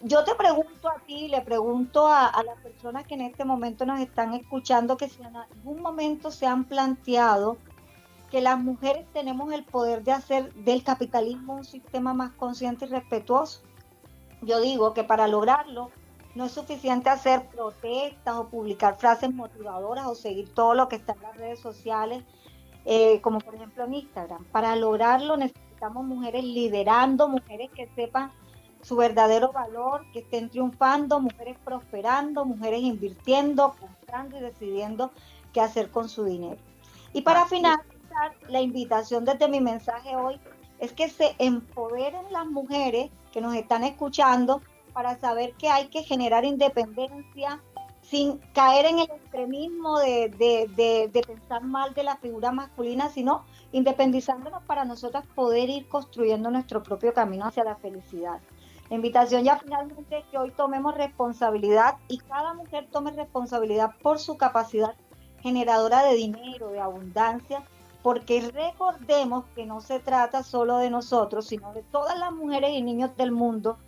yo 0.00 0.24
te 0.24 0.34
pregunto 0.34 0.88
a 0.88 1.00
ti, 1.00 1.28
le 1.28 1.42
pregunto 1.42 2.06
a, 2.06 2.42
las 2.42 2.58
personas 2.60 3.06
que 3.06 3.14
en 3.14 3.22
este 3.22 3.44
momento 3.44 3.84
nos 3.84 4.00
están 4.00 4.32
escuchando, 4.32 4.96
que 4.96 5.10
si 5.10 5.22
en 5.22 5.36
algún 5.36 5.82
momento 5.82 6.30
se 6.30 6.46
han 6.46 6.64
planteado 6.64 7.58
que 8.34 8.40
las 8.40 8.58
mujeres 8.58 9.06
tenemos 9.12 9.52
el 9.52 9.62
poder 9.62 10.02
de 10.02 10.10
hacer 10.10 10.52
del 10.54 10.82
capitalismo 10.82 11.54
un 11.54 11.64
sistema 11.64 12.14
más 12.14 12.32
consciente 12.32 12.84
y 12.84 12.88
respetuoso. 12.88 13.60
Yo 14.42 14.60
digo 14.60 14.92
que 14.92 15.04
para 15.04 15.28
lograrlo 15.28 15.92
no 16.34 16.46
es 16.46 16.50
suficiente 16.50 17.10
hacer 17.10 17.46
protestas 17.46 18.34
o 18.34 18.48
publicar 18.48 18.96
frases 18.96 19.32
motivadoras 19.32 20.08
o 20.08 20.16
seguir 20.16 20.52
todo 20.52 20.74
lo 20.74 20.88
que 20.88 20.96
está 20.96 21.12
en 21.12 21.22
las 21.22 21.36
redes 21.36 21.60
sociales, 21.60 22.24
eh, 22.84 23.20
como 23.20 23.38
por 23.38 23.54
ejemplo 23.54 23.84
en 23.84 23.94
Instagram. 23.94 24.44
Para 24.46 24.74
lograrlo 24.74 25.36
necesitamos 25.36 26.04
mujeres 26.04 26.42
liderando, 26.42 27.28
mujeres 27.28 27.70
que 27.70 27.86
sepan 27.94 28.32
su 28.82 28.96
verdadero 28.96 29.52
valor, 29.52 30.10
que 30.12 30.18
estén 30.18 30.50
triunfando, 30.50 31.20
mujeres 31.20 31.56
prosperando, 31.64 32.44
mujeres 32.44 32.80
invirtiendo, 32.80 33.76
comprando 33.78 34.36
y 34.38 34.40
decidiendo 34.40 35.12
qué 35.52 35.60
hacer 35.60 35.92
con 35.92 36.08
su 36.08 36.24
dinero. 36.24 36.60
Y 37.12 37.22
para 37.22 37.46
finalizar, 38.14 38.50
la 38.50 38.60
invitación 38.60 39.24
desde 39.24 39.48
mi 39.48 39.60
mensaje 39.60 40.16
hoy 40.16 40.40
es 40.78 40.92
que 40.92 41.08
se 41.08 41.34
empoderen 41.38 42.24
las 42.30 42.46
mujeres 42.46 43.10
que 43.32 43.40
nos 43.40 43.54
están 43.54 43.84
escuchando 43.84 44.62
para 44.92 45.18
saber 45.18 45.54
que 45.54 45.68
hay 45.68 45.88
que 45.88 46.02
generar 46.02 46.44
independencia 46.44 47.60
sin 48.02 48.38
caer 48.52 48.86
en 48.86 48.98
el 48.98 49.10
extremismo 49.10 49.98
de, 49.98 51.10
pensar 51.26 51.64
mal 51.64 51.94
de 51.94 52.02
la 52.02 52.16
figura 52.16 52.52
masculina, 52.52 53.08
sino 53.08 53.44
independizándonos 53.72 54.62
para 54.64 54.84
nosotras 54.84 55.24
poder 55.34 55.70
ir 55.70 55.88
construyendo 55.88 56.50
nuestro 56.50 56.82
propio 56.82 57.14
camino 57.14 57.46
hacia 57.46 57.64
la 57.64 57.76
felicidad. 57.76 58.40
La 58.90 58.96
invitación 58.96 59.42
ya 59.42 59.56
finalmente 59.56 60.18
es 60.18 60.24
que 60.26 60.36
hoy 60.36 60.50
tomemos 60.50 60.94
responsabilidad 60.94 61.96
y 62.08 62.18
cada 62.18 62.52
mujer 62.52 62.86
tome 62.90 63.10
responsabilidad 63.12 63.92
por 64.02 64.18
su 64.18 64.36
capacidad 64.36 64.94
generadora 65.40 66.04
de 66.04 66.14
dinero, 66.14 66.68
de 66.68 66.80
abundancia, 66.80 67.64
porque 68.04 68.52
recordemos 68.52 69.46
que 69.56 69.64
no 69.64 69.80
se 69.80 69.98
trata 69.98 70.42
solo 70.42 70.76
de 70.76 70.90
nosotros, 70.90 71.46
sino 71.46 71.72
de 71.72 71.82
todas 71.84 72.18
las 72.18 72.32
mujeres 72.32 72.72
y 72.74 72.82
niños 72.82 73.16
del 73.16 73.32
mundo 73.32 73.78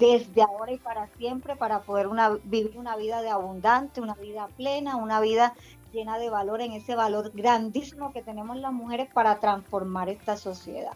desde 0.00 0.42
ahora 0.42 0.72
y 0.72 0.78
para 0.78 1.06
siempre 1.06 1.54
para 1.54 1.82
poder 1.82 2.08
vivir 2.42 2.76
una 2.76 2.96
vida 2.96 3.22
de 3.22 3.30
abundante, 3.30 4.00
una 4.00 4.14
vida 4.14 4.48
plena, 4.56 4.96
una 4.96 5.20
vida 5.20 5.54
llena 5.92 6.18
de 6.18 6.28
valor, 6.28 6.60
en 6.60 6.72
ese 6.72 6.96
valor 6.96 7.30
grandísimo 7.32 8.12
que 8.12 8.20
tenemos 8.20 8.56
las 8.56 8.72
mujeres 8.72 9.08
para 9.14 9.38
transformar 9.38 10.08
esta 10.08 10.36
sociedad. 10.36 10.94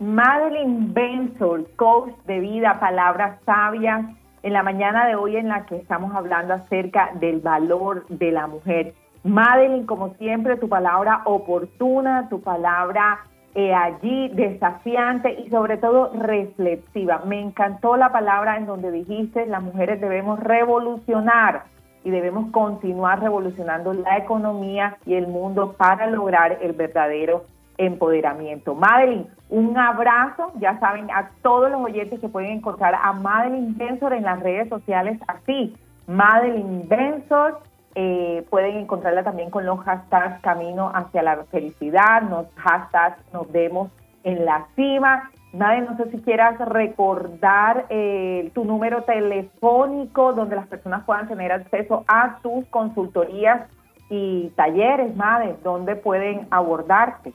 Madeline 0.00 0.92
Benson, 0.92 1.66
coach 1.76 2.12
de 2.26 2.38
vida, 2.40 2.78
palabras 2.80 3.40
sabias, 3.46 4.04
en 4.42 4.52
la 4.52 4.62
mañana 4.62 5.06
de 5.06 5.16
hoy 5.16 5.36
en 5.36 5.48
la 5.48 5.64
que 5.64 5.76
estamos 5.76 6.14
hablando 6.14 6.52
acerca 6.52 7.12
del 7.14 7.40
valor 7.40 8.06
de 8.08 8.30
la 8.30 8.46
mujer. 8.46 8.94
Madeline, 9.24 9.86
como 9.86 10.14
siempre, 10.14 10.56
tu 10.56 10.68
palabra 10.68 11.22
oportuna, 11.24 12.28
tu 12.28 12.40
palabra 12.40 13.20
eh, 13.54 13.74
allí 13.74 14.28
desafiante 14.28 15.32
y 15.40 15.50
sobre 15.50 15.78
todo 15.78 16.12
reflexiva. 16.14 17.22
Me 17.26 17.40
encantó 17.40 17.96
la 17.96 18.12
palabra 18.12 18.56
en 18.56 18.66
donde 18.66 18.92
dijiste, 18.92 19.46
las 19.46 19.62
mujeres 19.62 20.00
debemos 20.00 20.38
revolucionar 20.40 21.64
y 22.04 22.10
debemos 22.10 22.50
continuar 22.52 23.20
revolucionando 23.20 23.92
la 23.94 24.16
economía 24.16 24.96
y 25.04 25.14
el 25.14 25.26
mundo 25.26 25.74
para 25.76 26.06
lograr 26.06 26.58
el 26.60 26.72
verdadero 26.72 27.46
empoderamiento. 27.78 28.74
Madeline, 28.74 29.26
un 29.48 29.76
abrazo, 29.78 30.52
ya 30.60 30.78
saben, 30.78 31.10
a 31.10 31.30
todos 31.42 31.70
los 31.70 31.80
oyentes 31.80 32.20
que 32.20 32.28
pueden 32.28 32.50
encontrar 32.50 32.94
a 32.94 33.12
Madeline 33.12 33.76
Bensor 33.76 34.12
en 34.12 34.24
las 34.24 34.40
redes 34.40 34.68
sociales 34.68 35.18
así, 35.26 35.76
Madeline 36.06 36.86
Bensor, 36.86 37.60
eh, 38.00 38.46
pueden 38.48 38.76
encontrarla 38.76 39.24
también 39.24 39.50
con 39.50 39.66
los 39.66 39.80
hashtags 39.80 40.40
Camino 40.40 40.92
hacia 40.94 41.20
la 41.20 41.44
Felicidad, 41.46 42.22
los 42.30 42.46
hashtags 42.54 43.18
Nos 43.32 43.50
vemos 43.50 43.90
en 44.22 44.44
la 44.44 44.68
cima. 44.76 45.32
Nadie, 45.52 45.80
no 45.80 45.96
sé 45.96 46.08
si 46.12 46.18
quieras 46.18 46.60
recordar 46.60 47.86
eh, 47.88 48.52
tu 48.54 48.64
número 48.64 49.02
telefónico 49.02 50.32
donde 50.32 50.54
las 50.54 50.68
personas 50.68 51.02
puedan 51.06 51.26
tener 51.26 51.50
acceso 51.50 52.04
a 52.06 52.38
tus 52.40 52.64
consultorías 52.66 53.68
y 54.08 54.50
talleres, 54.50 55.16
Madre, 55.16 55.56
donde 55.64 55.96
pueden 55.96 56.46
abordarte. 56.52 57.32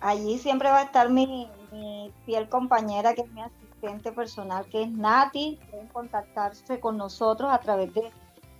Allí 0.00 0.38
siempre 0.38 0.68
va 0.68 0.78
a 0.78 0.82
estar 0.82 1.10
mi, 1.10 1.48
mi 1.72 2.12
fiel 2.24 2.48
compañera, 2.48 3.14
que 3.14 3.22
es 3.22 3.32
mi 3.32 3.42
asistente 3.42 4.12
personal, 4.12 4.64
que 4.66 4.84
es 4.84 4.92
Nati. 4.92 5.58
Pueden 5.72 5.88
contactarse 5.88 6.78
con 6.78 6.96
nosotros 6.96 7.50
a 7.52 7.58
través 7.58 7.92
de 7.94 8.12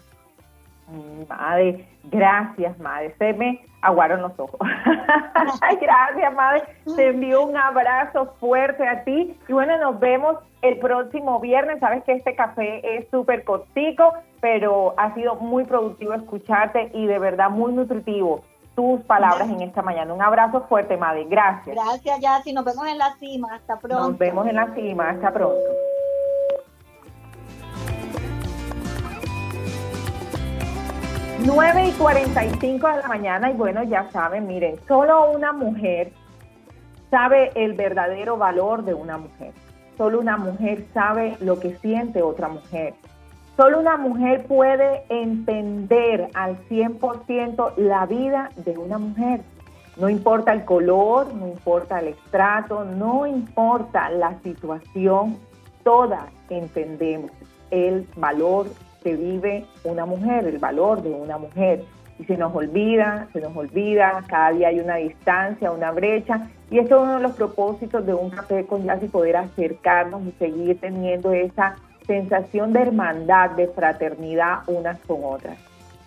Madre, 1.30 1.88
gracias, 2.04 2.78
madre. 2.80 3.16
Se 3.18 3.34
me 3.34 3.64
aguaron 3.82 4.22
los 4.22 4.38
ojos. 4.38 4.60
gracias, 5.82 6.34
madre. 6.34 6.64
Te 6.96 7.10
envío 7.10 7.46
un 7.46 7.56
abrazo 7.56 8.34
fuerte 8.40 8.86
a 8.86 9.04
ti. 9.04 9.38
Y 9.48 9.54
bueno, 9.54 9.78
nos 9.78 10.00
vemos 10.00 10.38
el 10.62 10.80
próximo 10.80 11.40
viernes. 11.40 11.80
Sabes 11.80 12.04
que 12.04 12.14
este 12.14 12.36
café 12.36 12.98
es 12.98 13.08
súper 13.10 13.46
cortico, 13.46 14.14
pero 14.42 14.94
ha 14.98 15.14
sido 15.14 15.36
muy 15.36 15.64
productivo 15.64 16.14
escucharte 16.14 16.92
y 16.94 17.08
de 17.08 17.20
verdad 17.20 17.50
muy 17.50 17.72
nutritivo 17.72 18.44
tus 18.76 19.02
palabras 19.02 19.50
en 19.50 19.62
esta 19.62 19.82
mañana. 19.82 20.14
Un 20.14 20.22
abrazo 20.22 20.62
fuerte, 20.68 20.98
Madre. 20.98 21.26
Gracias. 21.26 21.76
Gracias, 21.76 22.20
Yassi. 22.20 22.54
Nos 22.54 22.66
vemos 22.66 22.88
en 22.88 22.98
la 22.98 23.14
cima. 23.16 23.54
Hasta 23.54 23.78
pronto. 23.80 24.10
Nos 24.10 24.18
vemos 24.18 24.48
en 24.48 24.56
la 24.56 24.74
cima. 24.74 25.10
Hasta 25.10 25.32
pronto. 25.32 25.60
Nueve 31.44 31.88
y 31.88 31.92
45 31.94 32.88
de 32.88 32.98
la 32.98 33.08
mañana 33.08 33.50
y 33.50 33.54
bueno, 33.54 33.82
ya 33.82 34.08
saben, 34.12 34.46
miren, 34.46 34.80
solo 34.88 35.32
una 35.32 35.52
mujer 35.52 36.14
sabe 37.10 37.52
el 37.56 37.74
verdadero 37.74 38.38
valor 38.38 38.84
de 38.84 38.94
una 38.94 39.18
mujer. 39.18 39.52
Solo 39.98 40.20
una 40.20 40.38
mujer 40.38 40.86
sabe 40.94 41.38
lo 41.40 41.60
que 41.60 41.76
siente 41.78 42.22
otra 42.22 42.48
mujer. 42.48 42.94
Solo 43.58 43.80
una 43.80 43.98
mujer 43.98 44.46
puede 44.48 45.04
entender 45.10 46.30
al 46.34 46.58
100% 46.70 47.74
la 47.78 48.06
vida 48.06 48.50
de 48.56 48.78
una 48.78 48.98
mujer. 48.98 49.42
No 49.98 50.10
importa 50.10 50.54
el 50.54 50.64
color, 50.64 51.34
no 51.34 51.48
importa 51.48 52.00
el 52.00 52.10
estrato, 52.10 52.86
no 52.86 53.28
importa 53.28 54.10
la 54.10 54.40
situación, 54.42 55.38
todas 55.84 56.24
entendemos 56.50 57.32
el 57.72 58.08
valor 58.16 58.68
que 59.04 59.16
vive 59.16 59.66
una 59.84 60.06
mujer, 60.06 60.46
el 60.46 60.58
valor 60.58 61.02
de 61.02 61.10
una 61.12 61.38
mujer. 61.38 61.84
Y 62.20 62.24
se 62.26 62.38
nos 62.38 62.56
olvida, 62.56 63.28
se 63.34 63.42
nos 63.42 63.56
olvida, 63.56 64.24
cada 64.28 64.52
día 64.52 64.70
hay 64.70 64.80
una 64.80 64.96
distancia, 64.96 65.72
una 65.72 65.92
brecha. 65.92 66.50
Y 66.70 66.80
esto 66.80 66.98
es 66.98 67.02
uno 67.02 67.16
de 67.18 67.24
los 67.24 67.34
propósitos 67.34 68.06
de 68.06 68.14
un 68.14 68.30
café 68.30 68.66
con 68.66 68.84
jazz 68.84 69.04
poder 69.12 69.36
acercarnos 69.36 70.22
y 70.24 70.32
seguir 70.40 70.80
teniendo 70.80 71.34
esa 71.34 71.76
sensación 72.12 72.74
de 72.74 72.82
hermandad, 72.82 73.52
de 73.52 73.70
fraternidad 73.70 74.60
unas 74.68 75.00
con 75.08 75.20
otras. 75.24 75.58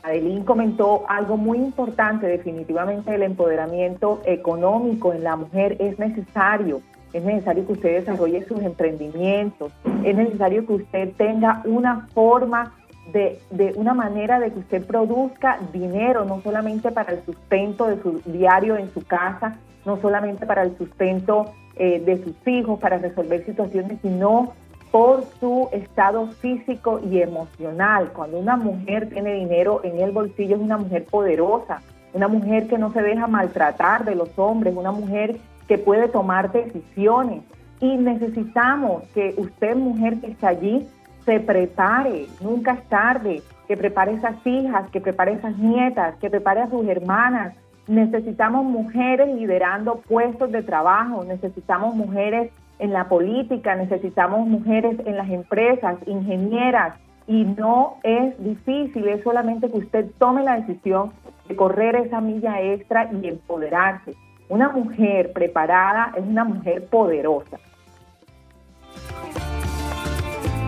Adelín 0.02 0.44
comentó 0.44 1.04
algo 1.08 1.38
muy 1.38 1.56
importante, 1.56 2.26
definitivamente 2.26 3.14
el 3.14 3.23
empoderamiento 3.23 4.20
económico 4.26 5.14
en 5.14 5.25
la 5.25 5.34
mujer 5.37 5.78
es 5.80 5.99
necesario. 5.99 6.82
Es 7.14 7.25
necesario 7.25 7.66
que 7.66 7.73
usted 7.73 8.00
desarrolle 8.00 8.44
sus 8.44 8.61
emprendimientos, 8.61 9.73
es 10.04 10.14
necesario 10.14 10.66
que 10.66 10.75
usted 10.75 11.12
tenga 11.16 11.62
una 11.64 12.06
forma 12.12 12.75
de, 13.12 13.40
de, 13.50 13.73
una 13.76 13.94
manera 13.94 14.38
de 14.40 14.52
que 14.52 14.58
usted 14.58 14.84
produzca 14.84 15.58
dinero, 15.73 16.26
no 16.26 16.42
solamente 16.42 16.90
para 16.90 17.12
el 17.12 17.25
sustento 17.25 17.87
de 17.87 18.02
su 18.02 18.20
diario 18.26 18.76
en 18.76 18.92
su 18.92 19.02
casa, 19.06 19.56
no 19.87 19.96
solamente 20.02 20.44
para 20.44 20.64
el 20.64 20.76
sustento 20.76 21.46
eh, 21.76 22.00
de 22.00 22.23
sus 22.23 22.34
hijos, 22.46 22.78
para 22.78 22.99
resolver 22.99 23.44
situaciones, 23.44 23.99
sino 24.02 24.52
por 24.94 25.24
su 25.40 25.68
estado 25.72 26.28
físico 26.28 27.00
y 27.10 27.20
emocional. 27.20 28.12
Cuando 28.12 28.38
una 28.38 28.56
mujer 28.56 29.08
tiene 29.08 29.32
dinero 29.32 29.80
en 29.82 29.98
el 29.98 30.12
bolsillo 30.12 30.54
es 30.54 30.62
una 30.62 30.78
mujer 30.78 31.04
poderosa, 31.06 31.82
una 32.12 32.28
mujer 32.28 32.68
que 32.68 32.78
no 32.78 32.92
se 32.92 33.02
deja 33.02 33.26
maltratar 33.26 34.04
de 34.04 34.14
los 34.14 34.38
hombres, 34.38 34.72
una 34.76 34.92
mujer 34.92 35.40
que 35.66 35.78
puede 35.78 36.06
tomar 36.06 36.52
decisiones. 36.52 37.42
Y 37.80 37.96
necesitamos 37.96 39.02
que 39.14 39.34
usted, 39.36 39.74
mujer 39.74 40.20
que 40.20 40.28
está 40.28 40.50
allí, 40.50 40.86
se 41.24 41.40
prepare, 41.40 42.28
nunca 42.40 42.74
es 42.74 42.88
tarde, 42.88 43.42
que 43.66 43.76
prepare 43.76 44.12
esas 44.12 44.46
hijas, 44.46 44.88
que 44.90 45.00
prepare 45.00 45.32
esas 45.32 45.58
nietas, 45.58 46.14
que 46.20 46.30
prepare 46.30 46.60
a 46.60 46.70
sus 46.70 46.86
hermanas. 46.86 47.56
Necesitamos 47.88 48.64
mujeres 48.64 49.26
liderando 49.34 49.96
puestos 49.96 50.52
de 50.52 50.62
trabajo, 50.62 51.24
necesitamos 51.24 51.96
mujeres 51.96 52.52
en 52.78 52.93
la 52.93 53.09
política, 53.09 53.75
necesitamos 53.76 54.47
mujeres 54.47 54.99
en 55.07 55.16
las 55.16 55.31
empresas, 55.31 55.97
ingenieras, 56.07 56.95
y 57.26 57.45
no 57.45 57.97
es 58.02 58.35
difícil, 58.43 59.09
es 59.09 59.23
solamente 59.23 59.71
que 59.71 59.78
usted 59.78 60.11
tome 60.19 60.43
la 60.43 60.61
decisión 60.61 61.12
de 61.49 61.57
correr 61.57 61.97
esa 61.97 62.21
milla 62.21 62.61
extra 62.61 63.11
y 63.12 63.28
empoderarse. 63.28 64.14
Una 64.49 64.69
mujer 64.69 65.33
preparada 65.33 66.12
es 66.16 66.23
una 66.23 66.45
mujer 66.45 66.87
poderosa. 66.87 67.59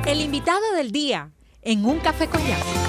El 0.06 0.20
invitado 0.20 0.72
del 0.76 0.92
día 0.92 1.30
en 1.62 1.84
un 1.84 1.98
café 1.98 2.26
con 2.26 2.40
jazz. 2.40 2.86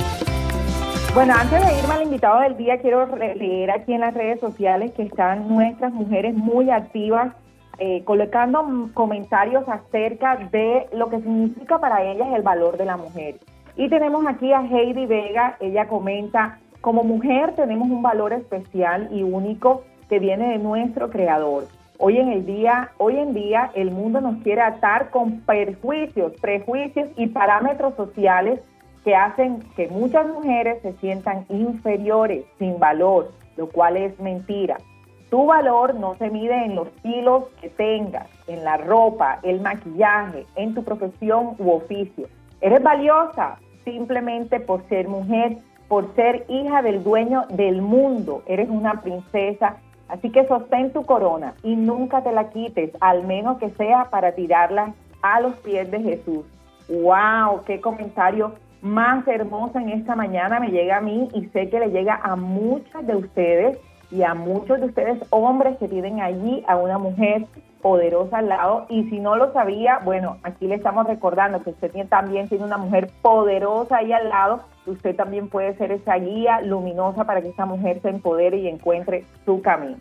Bueno, 1.14 1.34
antes 1.36 1.60
de 1.66 1.80
irme 1.80 1.94
al 1.96 2.04
invitado 2.04 2.42
del 2.42 2.58
día, 2.58 2.80
quiero 2.80 3.08
leer 3.18 3.72
aquí 3.72 3.92
en 3.94 4.02
las 4.02 4.14
redes 4.14 4.40
sociales 4.40 4.92
que 4.94 5.04
están 5.04 5.48
nuestras 5.48 5.92
mujeres 5.92 6.36
muy 6.36 6.70
activas 6.70 7.34
eh, 7.80 8.04
colocando 8.04 8.90
comentarios 8.94 9.68
acerca 9.68 10.36
de 10.52 10.88
lo 10.94 11.10
que 11.10 11.18
significa 11.18 11.80
para 11.80 12.04
ellas 12.04 12.30
el 12.36 12.42
valor 12.42 12.78
de 12.78 12.86
la 12.86 12.98
mujer. 12.98 13.36
Y 13.76 13.90
tenemos 13.90 14.26
aquí 14.26 14.52
a 14.54 14.62
Heidi 14.62 15.06
Vega, 15.06 15.58
ella 15.60 15.88
comenta, 15.88 16.60
como 16.82 17.04
mujer 17.04 17.54
tenemos 17.56 17.90
un 17.90 18.02
valor 18.02 18.34
especial 18.34 19.10
y 19.12 19.24
único 19.24 19.84
que 20.10 20.20
viene 20.20 20.50
de 20.50 20.58
nuestro 20.58 21.10
creador. 21.10 21.66
Hoy 22.00 22.18
en 22.18 22.30
el 22.30 22.46
día, 22.46 22.92
hoy 22.98 23.18
en 23.18 23.34
día 23.34 23.72
el 23.74 23.92
mundo 23.92 24.22
nos 24.22 24.42
quiere 24.44 24.62
atar 24.62 25.10
con 25.10 25.42
perjuicios, 25.42 26.34
prejuicios 26.40 27.10
y 27.16 27.28
parámetros 27.28 27.96
sociales 27.96 28.60
que 29.04 29.16
hacen 29.16 29.63
que 29.76 29.88
muchas 29.88 30.28
mujeres 30.28 30.82
se 30.82 30.94
sientan 30.94 31.46
inferiores, 31.50 32.46
sin 32.60 32.78
valor, 32.80 33.32
lo 33.56 33.68
cual 33.70 33.98
es 33.98 34.20
mentira. 34.20 34.78
Tu 35.30 35.46
valor 35.46 35.96
no 35.96 36.16
se 36.16 36.30
mide 36.30 36.66
en 36.66 36.76
los 36.76 36.88
kilos 37.04 37.46
que 37.60 37.70
tengas, 37.70 38.28
en 38.48 38.63
la 38.63 38.78
ropa, 38.78 39.40
el 39.44 39.60
maquillaje, 39.60 40.46
en 40.56 40.74
tu 40.74 40.84
profesión 40.84 41.56
u 41.60 41.72
oficio. 41.72 42.28
Eres 42.62 42.82
valiosa 42.82 43.58
simplemente 43.84 44.60
por 44.62 44.88
ser 44.88 45.08
mujer, 45.08 45.58
por 45.90 46.13
ser 46.16 46.46
hija 46.48 46.82
del 46.82 47.04
dueño 47.04 47.46
del 47.50 47.82
mundo. 47.82 48.42
Eres 48.48 48.70
una 48.70 49.02
princesa. 49.02 49.78
Así 50.08 50.30
que 50.30 50.48
sostén 50.48 50.94
tu 50.94 51.06
corona 51.06 51.56
y 51.63 51.76
nunca 51.76 52.24
te 52.24 52.32
la 52.32 52.50
quites, 52.50 52.92
al 53.02 53.28
menos 53.28 53.58
que 53.58 53.70
sea 53.72 54.06
para 54.10 54.32
tirarla 54.32 54.94
a 55.22 55.42
los 55.42 55.56
pies 55.56 55.92
de 55.92 56.00
Jesús. 56.00 56.46
¡Wow! 56.88 57.63
¡Qué 57.66 57.82
comentario 57.82 58.54
más 58.82 59.28
hermoso 59.28 59.80
en 59.80 59.90
esta 59.90 60.16
mañana 60.16 60.60
me 60.62 60.70
llega 60.70 60.98
a 60.98 61.02
mí 61.02 61.28
y 61.34 61.46
sé 61.48 61.70
que 61.70 61.80
le 61.80 61.90
llega 61.90 62.22
a 62.24 62.38
muchas 62.38 63.06
de 63.06 63.16
ustedes 63.18 63.78
y 64.12 64.24
a 64.24 64.34
muchos 64.34 64.80
de 64.80 64.88
ustedes 64.88 65.20
hombres 65.30 65.78
que 65.78 65.88
tienen 65.88 66.22
allí 66.22 66.63
a 66.67 66.78
una 66.78 66.98
mujer 66.98 67.46
poderosa 67.82 68.39
al 68.39 68.50
lado 68.50 68.86
y 68.89 69.04
si 69.10 69.20
no 69.20 69.36
lo 69.36 69.54
sabía, 69.54 70.00
bueno, 70.04 70.38
aquí 70.43 70.67
le 70.67 70.76
estamos 70.76 71.06
recordando 71.06 71.62
que 71.62 71.72
usted 71.72 71.91
también 72.08 72.48
tiene 72.48 72.63
una 72.63 72.78
mujer 72.78 73.10
poderosa 73.22 73.98
ahí 73.98 74.12
al 74.12 74.30
lado, 74.30 74.62
usted 74.86 75.15
también 75.15 75.50
puede 75.50 75.76
ser 75.78 75.91
esa 75.91 76.15
guía 76.15 76.62
luminosa 76.62 77.26
para 77.26 77.41
que 77.41 77.50
esa 77.50 77.65
mujer 77.65 78.02
se 78.02 78.10
empodere 78.10 78.58
y 78.58 78.67
encuentre 78.67 79.26
su 79.46 79.62
camino. 79.62 79.98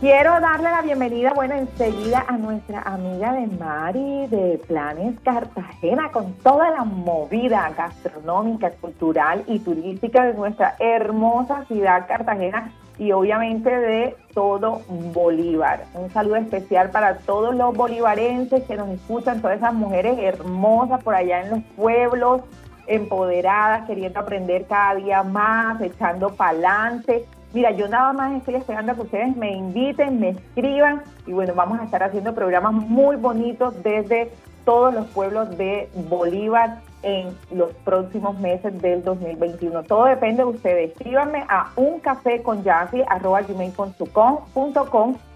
Quiero 0.00 0.38
darle 0.38 0.70
la 0.70 0.80
bienvenida, 0.80 1.32
bueno, 1.34 1.54
enseguida 1.54 2.24
a 2.28 2.36
nuestra 2.36 2.82
amiga 2.82 3.32
de 3.32 3.48
Mari 3.48 4.28
de 4.28 4.62
Planes 4.68 5.18
Cartagena 5.24 6.12
con 6.12 6.34
toda 6.34 6.70
la 6.70 6.84
movida 6.84 7.68
gastronómica, 7.76 8.70
cultural 8.80 9.42
y 9.48 9.58
turística 9.58 10.24
de 10.24 10.34
nuestra 10.34 10.76
hermosa 10.78 11.64
ciudad 11.64 12.06
Cartagena 12.06 12.72
y 12.96 13.10
obviamente 13.10 13.70
de 13.70 14.16
todo 14.34 14.82
Bolívar. 14.88 15.86
Un 15.94 16.08
saludo 16.10 16.36
especial 16.36 16.90
para 16.90 17.16
todos 17.16 17.52
los 17.56 17.76
bolivarenses 17.76 18.62
que 18.68 18.76
nos 18.76 18.90
escuchan, 18.90 19.42
todas 19.42 19.56
esas 19.56 19.74
mujeres 19.74 20.16
hermosas 20.16 21.02
por 21.02 21.16
allá 21.16 21.40
en 21.40 21.50
los 21.50 21.62
pueblos, 21.74 22.42
empoderadas, 22.86 23.84
queriendo 23.88 24.20
aprender 24.20 24.64
cada 24.66 24.94
día 24.94 25.24
más, 25.24 25.80
echando 25.80 26.36
pa'lante 26.36 27.26
Mira, 27.54 27.70
yo 27.70 27.88
nada 27.88 28.12
más 28.12 28.36
estoy 28.36 28.56
esperando 28.56 28.92
a 28.92 28.94
que 28.94 29.02
ustedes 29.02 29.36
me 29.36 29.52
inviten, 29.52 30.20
me 30.20 30.30
escriban 30.30 31.02
y 31.26 31.32
bueno, 31.32 31.54
vamos 31.54 31.80
a 31.80 31.84
estar 31.84 32.02
haciendo 32.02 32.34
programas 32.34 32.74
muy 32.74 33.16
bonitos 33.16 33.82
desde 33.82 34.30
todos 34.66 34.92
los 34.92 35.06
pueblos 35.06 35.56
de 35.56 35.88
Bolívar 36.10 36.80
en 37.02 37.34
los 37.50 37.72
próximos 37.84 38.38
meses 38.38 38.80
del 38.82 39.02
2021. 39.02 39.82
Todo 39.84 40.04
depende 40.04 40.42
de 40.42 40.50
ustedes. 40.50 40.90
Escríbanme 40.90 41.44
a 41.48 41.70
un 41.76 42.00
café 42.00 42.42
con 42.42 42.62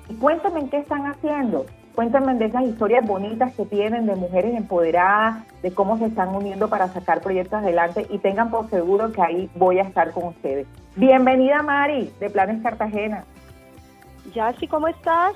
y 0.09 0.14
cuéntenme 0.16 0.61
en 0.61 0.68
qué 0.68 0.79
están 0.79 1.07
haciendo. 1.07 1.64
Cuéntenme 1.94 2.35
de 2.37 2.46
esas 2.46 2.62
historias 2.62 3.07
bonitas 3.07 3.52
que 3.55 3.66
tienen 3.66 4.07
de 4.07 4.16
mujeres 4.16 4.57
empoderadas, 4.57 5.44
de 5.61 5.74
cómo 5.74 5.98
se 5.98 6.07
están 6.07 6.35
uniendo 6.35 6.70
para 6.70 6.88
sacar 6.88 7.20
proyectos 7.20 7.61
adelante 7.61 8.07
y 8.09 8.18
tengan 8.18 8.50
por 8.50 8.70
seguro 8.70 9.12
que 9.12 9.20
ahí 9.20 9.50
voy 9.57 9.78
a 9.78 9.83
estar 9.83 10.11
con 10.12 10.28
ustedes. 10.28 10.66
Bienvenida 10.96 11.62
Mari, 11.62 12.11
de 12.18 12.31
Planes 12.31 12.62
Cartagena. 12.62 13.24
Yassi, 14.33 14.68
¿cómo 14.68 14.88
estás? 14.88 15.35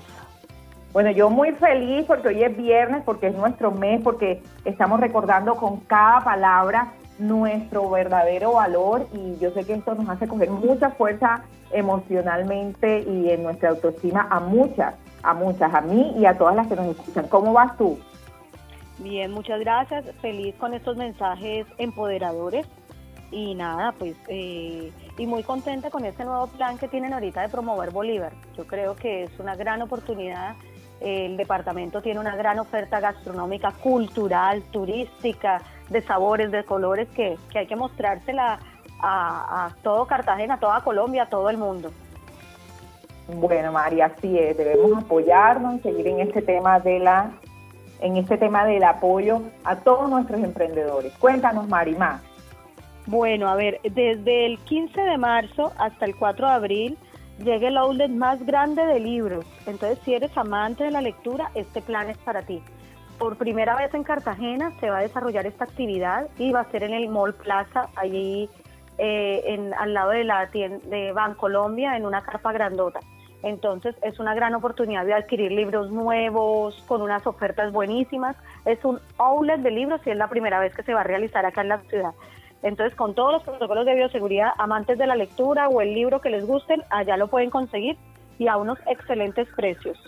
Bueno, 0.94 1.10
yo 1.10 1.28
muy 1.28 1.52
feliz 1.52 2.06
porque 2.06 2.28
hoy 2.28 2.42
es 2.42 2.56
viernes, 2.56 3.02
porque 3.04 3.26
es 3.26 3.36
nuestro 3.36 3.70
mes, 3.70 4.00
porque 4.02 4.42
estamos 4.64 4.98
recordando 4.98 5.56
con 5.56 5.80
cada 5.80 6.20
palabra 6.20 6.92
nuestro 7.18 7.90
verdadero 7.90 8.52
valor 8.52 9.06
y 9.12 9.36
yo 9.38 9.50
sé 9.50 9.64
que 9.64 9.74
esto 9.74 9.94
nos 9.94 10.08
hace 10.08 10.26
coger 10.26 10.50
mucha 10.50 10.88
fuerza 10.90 11.42
emocionalmente 11.70 13.00
y 13.00 13.30
en 13.30 13.42
nuestra 13.42 13.70
autoestima 13.70 14.26
a 14.30 14.40
muchas 14.40 14.94
a 15.26 15.34
muchas, 15.34 15.74
a 15.74 15.80
mí 15.80 16.14
y 16.16 16.24
a 16.24 16.38
todas 16.38 16.54
las 16.54 16.68
que 16.68 16.76
nos 16.76 16.86
escuchan. 16.86 17.26
¿Cómo 17.28 17.52
vas 17.52 17.76
tú? 17.76 17.98
Bien, 18.98 19.32
muchas 19.32 19.60
gracias. 19.60 20.04
Feliz 20.22 20.54
con 20.54 20.72
estos 20.72 20.96
mensajes 20.96 21.66
empoderadores 21.78 22.66
y 23.30 23.54
nada, 23.54 23.92
pues, 23.98 24.16
eh, 24.28 24.92
y 25.18 25.26
muy 25.26 25.42
contenta 25.42 25.90
con 25.90 26.04
este 26.04 26.24
nuevo 26.24 26.46
plan 26.46 26.78
que 26.78 26.88
tienen 26.88 27.12
ahorita 27.12 27.42
de 27.42 27.48
promover 27.48 27.90
Bolívar. 27.90 28.32
Yo 28.56 28.66
creo 28.66 28.94
que 28.94 29.24
es 29.24 29.38
una 29.40 29.56
gran 29.56 29.82
oportunidad. 29.82 30.54
El 31.00 31.36
departamento 31.36 32.00
tiene 32.00 32.20
una 32.20 32.36
gran 32.36 32.58
oferta 32.58 33.00
gastronómica, 33.00 33.72
cultural, 33.72 34.62
turística, 34.70 35.60
de 35.90 36.00
sabores, 36.02 36.50
de 36.50 36.64
colores, 36.64 37.08
que, 37.08 37.36
que 37.50 37.58
hay 37.58 37.66
que 37.66 37.76
mostrársela 37.76 38.60
a, 39.02 39.66
a 39.66 39.74
todo 39.82 40.06
Cartagena, 40.06 40.54
a 40.54 40.60
toda 40.60 40.80
Colombia, 40.82 41.24
a 41.24 41.28
todo 41.28 41.50
el 41.50 41.58
mundo. 41.58 41.90
Bueno, 43.28 43.72
María, 43.72 44.06
así 44.06 44.38
es, 44.38 44.56
debemos 44.56 45.04
apoyarnos 45.04 45.76
y 45.76 45.80
seguir 45.80 46.06
en 46.06 46.20
este 46.20 46.42
tema 46.42 46.78
de 46.78 47.00
la 47.00 47.32
en 48.00 48.16
este 48.16 48.36
tema 48.36 48.64
del 48.66 48.84
apoyo 48.84 49.42
a 49.64 49.76
todos 49.76 50.08
nuestros 50.08 50.42
emprendedores. 50.42 51.12
Cuéntanos, 51.18 51.66
Mari. 51.68 51.96
Bueno, 53.06 53.48
a 53.48 53.54
ver, 53.54 53.80
desde 53.82 54.46
el 54.46 54.58
15 54.58 55.00
de 55.00 55.16
marzo 55.16 55.72
hasta 55.78 56.04
el 56.04 56.14
4 56.14 56.46
de 56.46 56.52
abril 56.52 56.98
llega 57.42 57.68
el 57.68 57.76
outlet 57.76 58.10
más 58.10 58.44
grande 58.44 58.84
de 58.84 59.00
libros. 59.00 59.46
Entonces, 59.66 59.98
si 60.04 60.14
eres 60.14 60.36
amante 60.36 60.84
de 60.84 60.90
la 60.90 61.00
lectura, 61.00 61.50
este 61.54 61.80
plan 61.80 62.10
es 62.10 62.18
para 62.18 62.42
ti. 62.42 62.62
Por 63.18 63.36
primera 63.36 63.76
vez 63.76 63.92
en 63.94 64.02
Cartagena 64.02 64.72
se 64.80 64.90
va 64.90 64.98
a 64.98 65.02
desarrollar 65.02 65.46
esta 65.46 65.64
actividad 65.64 66.28
y 66.38 66.52
va 66.52 66.60
a 66.60 66.70
ser 66.70 66.82
en 66.82 66.92
el 66.92 67.08
Mall 67.08 67.34
Plaza, 67.34 67.88
allí 67.96 68.50
eh, 68.98 69.42
en, 69.46 69.72
al 69.74 69.94
lado 69.94 70.10
de 70.10 70.24
la 70.24 70.50
tienda 70.50 70.86
de 70.88 71.12
Bancolombia, 71.12 71.96
en 71.96 72.04
una 72.04 72.22
carpa 72.22 72.52
grandota. 72.52 73.00
Entonces 73.42 73.94
es 74.02 74.18
una 74.18 74.34
gran 74.34 74.54
oportunidad 74.54 75.04
de 75.04 75.14
adquirir 75.14 75.52
libros 75.52 75.90
nuevos 75.90 76.82
con 76.86 77.02
unas 77.02 77.26
ofertas 77.26 77.72
buenísimas. 77.72 78.36
Es 78.64 78.84
un 78.84 78.98
outlet 79.18 79.60
de 79.60 79.70
libros 79.70 80.00
y 80.06 80.10
es 80.10 80.16
la 80.16 80.28
primera 80.28 80.58
vez 80.58 80.74
que 80.74 80.82
se 80.82 80.94
va 80.94 81.02
a 81.02 81.04
realizar 81.04 81.44
acá 81.44 81.60
en 81.60 81.68
la 81.68 81.78
ciudad. 81.82 82.12
Entonces 82.62 82.96
con 82.96 83.14
todos 83.14 83.34
los 83.34 83.42
protocolos 83.42 83.86
de 83.86 83.94
bioseguridad, 83.94 84.52
amantes 84.58 84.98
de 84.98 85.06
la 85.06 85.16
lectura 85.16 85.68
o 85.68 85.80
el 85.80 85.94
libro 85.94 86.20
que 86.20 86.30
les 86.30 86.46
gusten, 86.46 86.82
allá 86.90 87.16
lo 87.16 87.28
pueden 87.28 87.50
conseguir 87.50 87.96
y 88.38 88.48
a 88.48 88.56
unos 88.56 88.78
excelentes 88.86 89.48
precios. 89.54 89.98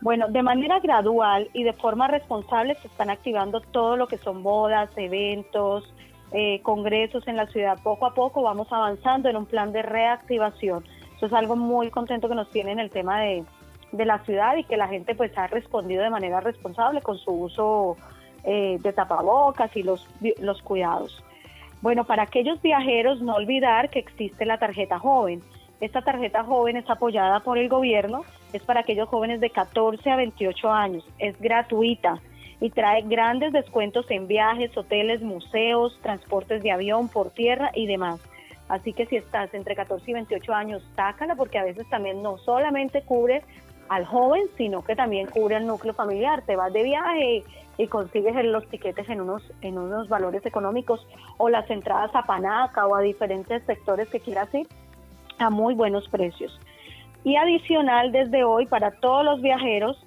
Bueno, 0.00 0.26
de 0.28 0.42
manera 0.42 0.80
gradual 0.80 1.48
y 1.52 1.62
de 1.62 1.72
forma 1.72 2.08
responsable 2.08 2.74
se 2.82 2.88
están 2.88 3.08
activando 3.08 3.60
todo 3.60 3.96
lo 3.96 4.08
que 4.08 4.18
son 4.18 4.42
bodas, 4.42 4.90
eventos, 4.96 5.94
eh, 6.32 6.60
congresos 6.62 7.26
en 7.28 7.36
la 7.36 7.46
ciudad. 7.46 7.78
Poco 7.84 8.06
a 8.06 8.14
poco 8.14 8.42
vamos 8.42 8.66
avanzando 8.72 9.28
en 9.28 9.36
un 9.36 9.46
plan 9.46 9.72
de 9.72 9.82
reactivación 9.82 10.84
es 11.26 11.32
algo 11.32 11.56
muy 11.56 11.90
contento 11.90 12.28
que 12.28 12.34
nos 12.34 12.50
tiene 12.50 12.72
en 12.72 12.78
el 12.78 12.90
tema 12.90 13.20
de, 13.20 13.44
la 13.92 14.18
ciudad 14.20 14.56
y 14.56 14.64
que 14.64 14.76
la 14.76 14.88
gente 14.88 15.14
pues 15.14 15.36
ha 15.36 15.46
respondido 15.48 16.02
de 16.02 16.10
manera 16.10 16.40
responsable 16.40 17.02
con 17.02 17.18
su 17.18 17.30
uso 17.30 17.96
eh, 18.42 18.78
de 18.80 18.92
tapabocas 18.92 19.76
y 19.76 19.82
los, 19.82 20.08
los 20.40 20.62
cuidados. 20.62 21.22
Bueno, 21.82 22.04
para 22.04 22.22
aquellos 22.22 22.62
viajeros 22.62 23.20
no 23.20 23.34
olvidar 23.34 23.90
que 23.90 23.98
existe 23.98 24.46
la 24.46 24.58
tarjeta 24.58 24.98
joven. 24.98 25.42
Esta 25.80 26.00
tarjeta 26.00 26.44
joven 26.44 26.76
es 26.76 26.88
apoyada 26.88 27.40
por 27.40 27.58
el 27.58 27.68
gobierno, 27.68 28.24
es 28.52 28.62
para 28.62 28.80
aquellos 28.80 29.08
jóvenes 29.08 29.40
de 29.40 29.50
14 29.50 30.10
a 30.10 30.16
28 30.16 30.70
años, 30.70 31.04
es 31.18 31.38
gratuita 31.40 32.20
y 32.60 32.70
trae 32.70 33.02
grandes 33.02 33.52
descuentos 33.52 34.06
en 34.10 34.28
viajes, 34.28 34.76
hoteles, 34.76 35.20
museos, 35.20 35.98
transportes 36.00 36.62
de 36.62 36.70
avión 36.70 37.08
por 37.08 37.30
tierra 37.30 37.72
y 37.74 37.86
demás. 37.88 38.20
Así 38.72 38.94
que 38.94 39.04
si 39.04 39.16
estás 39.16 39.52
entre 39.52 39.76
14 39.76 40.10
y 40.10 40.14
28 40.14 40.54
años, 40.54 40.82
sácala 40.96 41.34
porque 41.34 41.58
a 41.58 41.62
veces 41.62 41.86
también 41.90 42.22
no 42.22 42.38
solamente 42.38 43.02
cubre 43.02 43.42
al 43.90 44.06
joven, 44.06 44.44
sino 44.56 44.82
que 44.82 44.96
también 44.96 45.26
cubre 45.26 45.56
al 45.56 45.66
núcleo 45.66 45.92
familiar. 45.92 46.40
Te 46.46 46.56
vas 46.56 46.72
de 46.72 46.82
viaje 46.82 47.44
y, 47.76 47.86
consigues 47.88 48.34
los 48.46 48.66
tiquetes 48.70 49.06
en 49.10 49.20
unos, 49.20 49.42
en 49.60 49.76
unos 49.76 50.08
valores 50.08 50.46
económicos 50.46 51.06
o 51.36 51.50
las 51.50 51.68
entradas 51.68 52.12
a 52.14 52.22
Panaca 52.22 52.86
o 52.86 52.94
a 52.94 53.02
diferentes 53.02 53.62
sectores 53.64 54.08
que 54.08 54.20
quieras 54.20 54.48
ir 54.54 54.66
a 55.38 55.50
muy 55.50 55.74
buenos 55.74 56.08
precios. 56.08 56.58
Y 57.24 57.36
adicional, 57.36 58.10
desde 58.10 58.42
hoy, 58.42 58.64
para 58.64 58.90
todos 58.92 59.22
los 59.22 59.42
viajeros, 59.42 60.02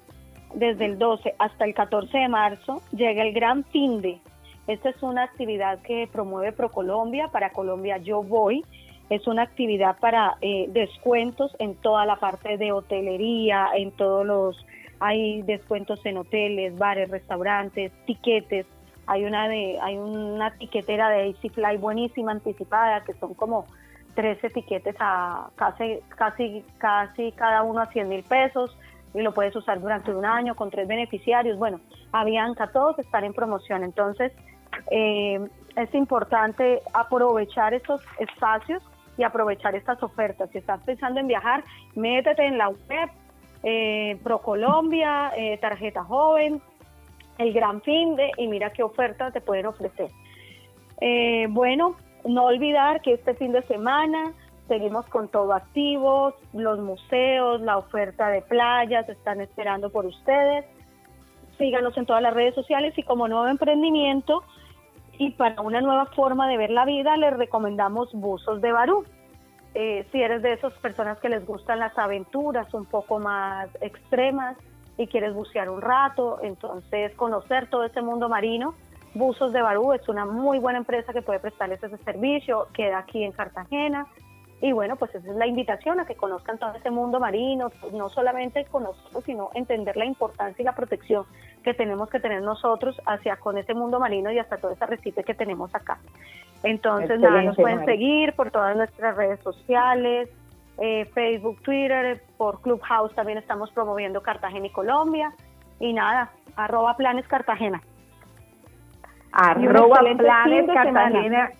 desde 0.54 0.86
el 0.86 0.98
12 0.98 1.36
hasta 1.38 1.66
el 1.66 1.72
14 1.72 2.18
de 2.18 2.28
marzo, 2.28 2.82
llega 2.90 3.22
el 3.22 3.32
gran 3.32 3.62
fin 3.62 4.00
de 4.00 4.18
esta 4.66 4.90
es 4.90 5.02
una 5.02 5.22
actividad 5.22 5.80
que 5.82 6.08
promueve 6.10 6.52
ProColombia, 6.52 7.28
para 7.28 7.50
Colombia 7.50 7.98
Yo 7.98 8.22
Voy. 8.22 8.64
Es 9.10 9.26
una 9.28 9.42
actividad 9.42 9.98
para 9.98 10.36
eh, 10.40 10.66
descuentos 10.70 11.54
en 11.60 11.76
toda 11.76 12.04
la 12.06 12.16
parte 12.16 12.56
de 12.56 12.72
hotelería, 12.72 13.68
en 13.76 13.92
todos 13.92 14.26
los, 14.26 14.66
hay 14.98 15.42
descuentos 15.42 16.04
en 16.04 16.18
hoteles, 16.18 16.76
bares, 16.76 17.08
restaurantes, 17.08 17.92
tiquetes. 18.06 18.66
Hay 19.06 19.24
una 19.24 19.48
de, 19.48 19.78
hay 19.80 19.96
una 19.96 20.50
tiquetera 20.54 21.10
de 21.10 21.30
AC 21.30 21.78
buenísima 21.78 22.32
anticipada 22.32 23.04
que 23.04 23.14
son 23.14 23.34
como 23.34 23.66
13 24.16 24.50
tiquetes 24.50 24.96
a 24.98 25.50
casi, 25.54 26.00
casi, 26.08 26.64
casi 26.78 27.30
cada 27.32 27.62
uno 27.62 27.82
a 27.82 27.86
100 27.86 28.08
mil 28.08 28.24
pesos 28.24 28.76
y 29.14 29.22
lo 29.22 29.32
puedes 29.32 29.54
usar 29.54 29.80
durante 29.80 30.12
un 30.12 30.24
año 30.24 30.56
con 30.56 30.70
tres 30.70 30.88
beneficiarios. 30.88 31.56
Bueno, 31.58 31.80
Avianca, 32.12 32.66
todos 32.68 32.98
están 32.98 33.24
en 33.24 33.32
promoción. 33.32 33.84
Entonces, 33.84 34.32
eh, 34.90 35.40
es 35.76 35.94
importante 35.94 36.82
aprovechar 36.92 37.74
estos 37.74 38.02
espacios 38.18 38.82
y 39.18 39.22
aprovechar 39.22 39.74
estas 39.74 40.02
ofertas. 40.02 40.50
Si 40.50 40.58
estás 40.58 40.82
pensando 40.84 41.20
en 41.20 41.26
viajar, 41.26 41.64
métete 41.94 42.46
en 42.46 42.58
la 42.58 42.68
web, 42.68 43.10
eh, 43.62 44.18
ProColombia, 44.22 45.32
eh, 45.36 45.58
Tarjeta 45.58 46.04
Joven, 46.04 46.60
el 47.38 47.52
Gran 47.52 47.82
Finde 47.82 48.30
y 48.36 48.48
mira 48.48 48.70
qué 48.70 48.82
ofertas 48.82 49.32
te 49.32 49.40
pueden 49.40 49.66
ofrecer. 49.66 50.10
Eh, 51.00 51.46
bueno, 51.50 51.96
no 52.24 52.44
olvidar 52.44 53.00
que 53.02 53.14
este 53.14 53.34
fin 53.34 53.52
de 53.52 53.62
semana 53.62 54.32
seguimos 54.68 55.06
con 55.06 55.28
todo 55.28 55.52
activos, 55.52 56.34
los 56.52 56.78
museos, 56.78 57.60
la 57.60 57.78
oferta 57.78 58.28
de 58.28 58.42
playas 58.42 59.08
están 59.08 59.40
esperando 59.40 59.90
por 59.90 60.06
ustedes. 60.06 60.64
Síganos 61.58 61.96
en 61.96 62.06
todas 62.06 62.22
las 62.22 62.34
redes 62.34 62.54
sociales 62.54 62.96
y 62.96 63.02
como 63.02 63.28
nuevo 63.28 63.46
emprendimiento, 63.46 64.42
y 65.18 65.30
para 65.30 65.60
una 65.62 65.80
nueva 65.80 66.06
forma 66.06 66.48
de 66.48 66.56
ver 66.56 66.70
la 66.70 66.84
vida 66.84 67.16
les 67.16 67.36
recomendamos 67.36 68.12
buzos 68.12 68.60
de 68.60 68.72
Barú. 68.72 69.04
Eh, 69.74 70.06
si 70.10 70.22
eres 70.22 70.42
de 70.42 70.54
esas 70.54 70.72
personas 70.74 71.18
que 71.18 71.28
les 71.28 71.46
gustan 71.46 71.78
las 71.78 71.96
aventuras 71.98 72.72
un 72.72 72.86
poco 72.86 73.18
más 73.18 73.68
extremas 73.80 74.56
y 74.96 75.06
quieres 75.06 75.34
bucear 75.34 75.68
un 75.68 75.82
rato, 75.82 76.38
entonces 76.42 77.14
conocer 77.14 77.68
todo 77.68 77.84
ese 77.84 78.00
mundo 78.00 78.28
marino, 78.28 78.74
Buzos 79.16 79.50
de 79.54 79.62
Barú 79.62 79.94
es 79.94 80.06
una 80.10 80.26
muy 80.26 80.58
buena 80.58 80.78
empresa 80.78 81.14
que 81.14 81.22
puede 81.22 81.40
prestarles 81.40 81.82
ese 81.82 81.96
servicio, 81.98 82.68
queda 82.74 82.98
aquí 82.98 83.24
en 83.24 83.32
Cartagena, 83.32 84.06
y 84.60 84.72
bueno, 84.72 84.96
pues 84.96 85.14
esa 85.14 85.30
es 85.30 85.36
la 85.36 85.46
invitación 85.46 86.00
a 86.00 86.06
que 86.06 86.14
conozcan 86.14 86.58
todo 86.58 86.72
ese 86.74 86.90
mundo 86.90 87.20
marino, 87.20 87.70
no 87.92 88.08
solamente 88.08 88.64
conocerlo, 88.64 89.20
sino 89.20 89.50
entender 89.54 89.96
la 89.96 90.06
importancia 90.06 90.62
y 90.62 90.64
la 90.64 90.74
protección 90.74 91.24
que 91.62 91.74
tenemos 91.74 92.08
que 92.08 92.20
tener 92.20 92.42
nosotros 92.42 93.00
hacia 93.04 93.36
con 93.36 93.58
ese 93.58 93.74
mundo 93.74 94.00
marino 94.00 94.32
y 94.32 94.38
hasta 94.38 94.56
todo 94.56 94.72
ese 94.72 94.84
arrecife 94.84 95.24
que 95.24 95.34
tenemos 95.34 95.74
acá. 95.74 95.98
Entonces, 96.62 97.20
nada, 97.20 97.42
nos 97.42 97.56
pueden 97.56 97.84
seguir 97.84 98.32
por 98.32 98.50
todas 98.50 98.74
nuestras 98.76 99.14
redes 99.14 99.40
sociales, 99.40 100.30
eh, 100.78 101.04
Facebook, 101.14 101.60
Twitter, 101.62 102.22
por 102.38 102.62
Clubhouse 102.62 103.14
también 103.14 103.38
estamos 103.38 103.70
promoviendo 103.72 104.22
Cartagena 104.22 104.66
y 104.66 104.70
Colombia. 104.70 105.32
Y 105.80 105.92
nada, 105.92 106.30
arroba 106.56 106.96
planes 106.96 107.28
Cartagena. 107.28 107.82
Arroba 109.32 110.00
planes 110.16 110.66
Cartagena 110.66 111.50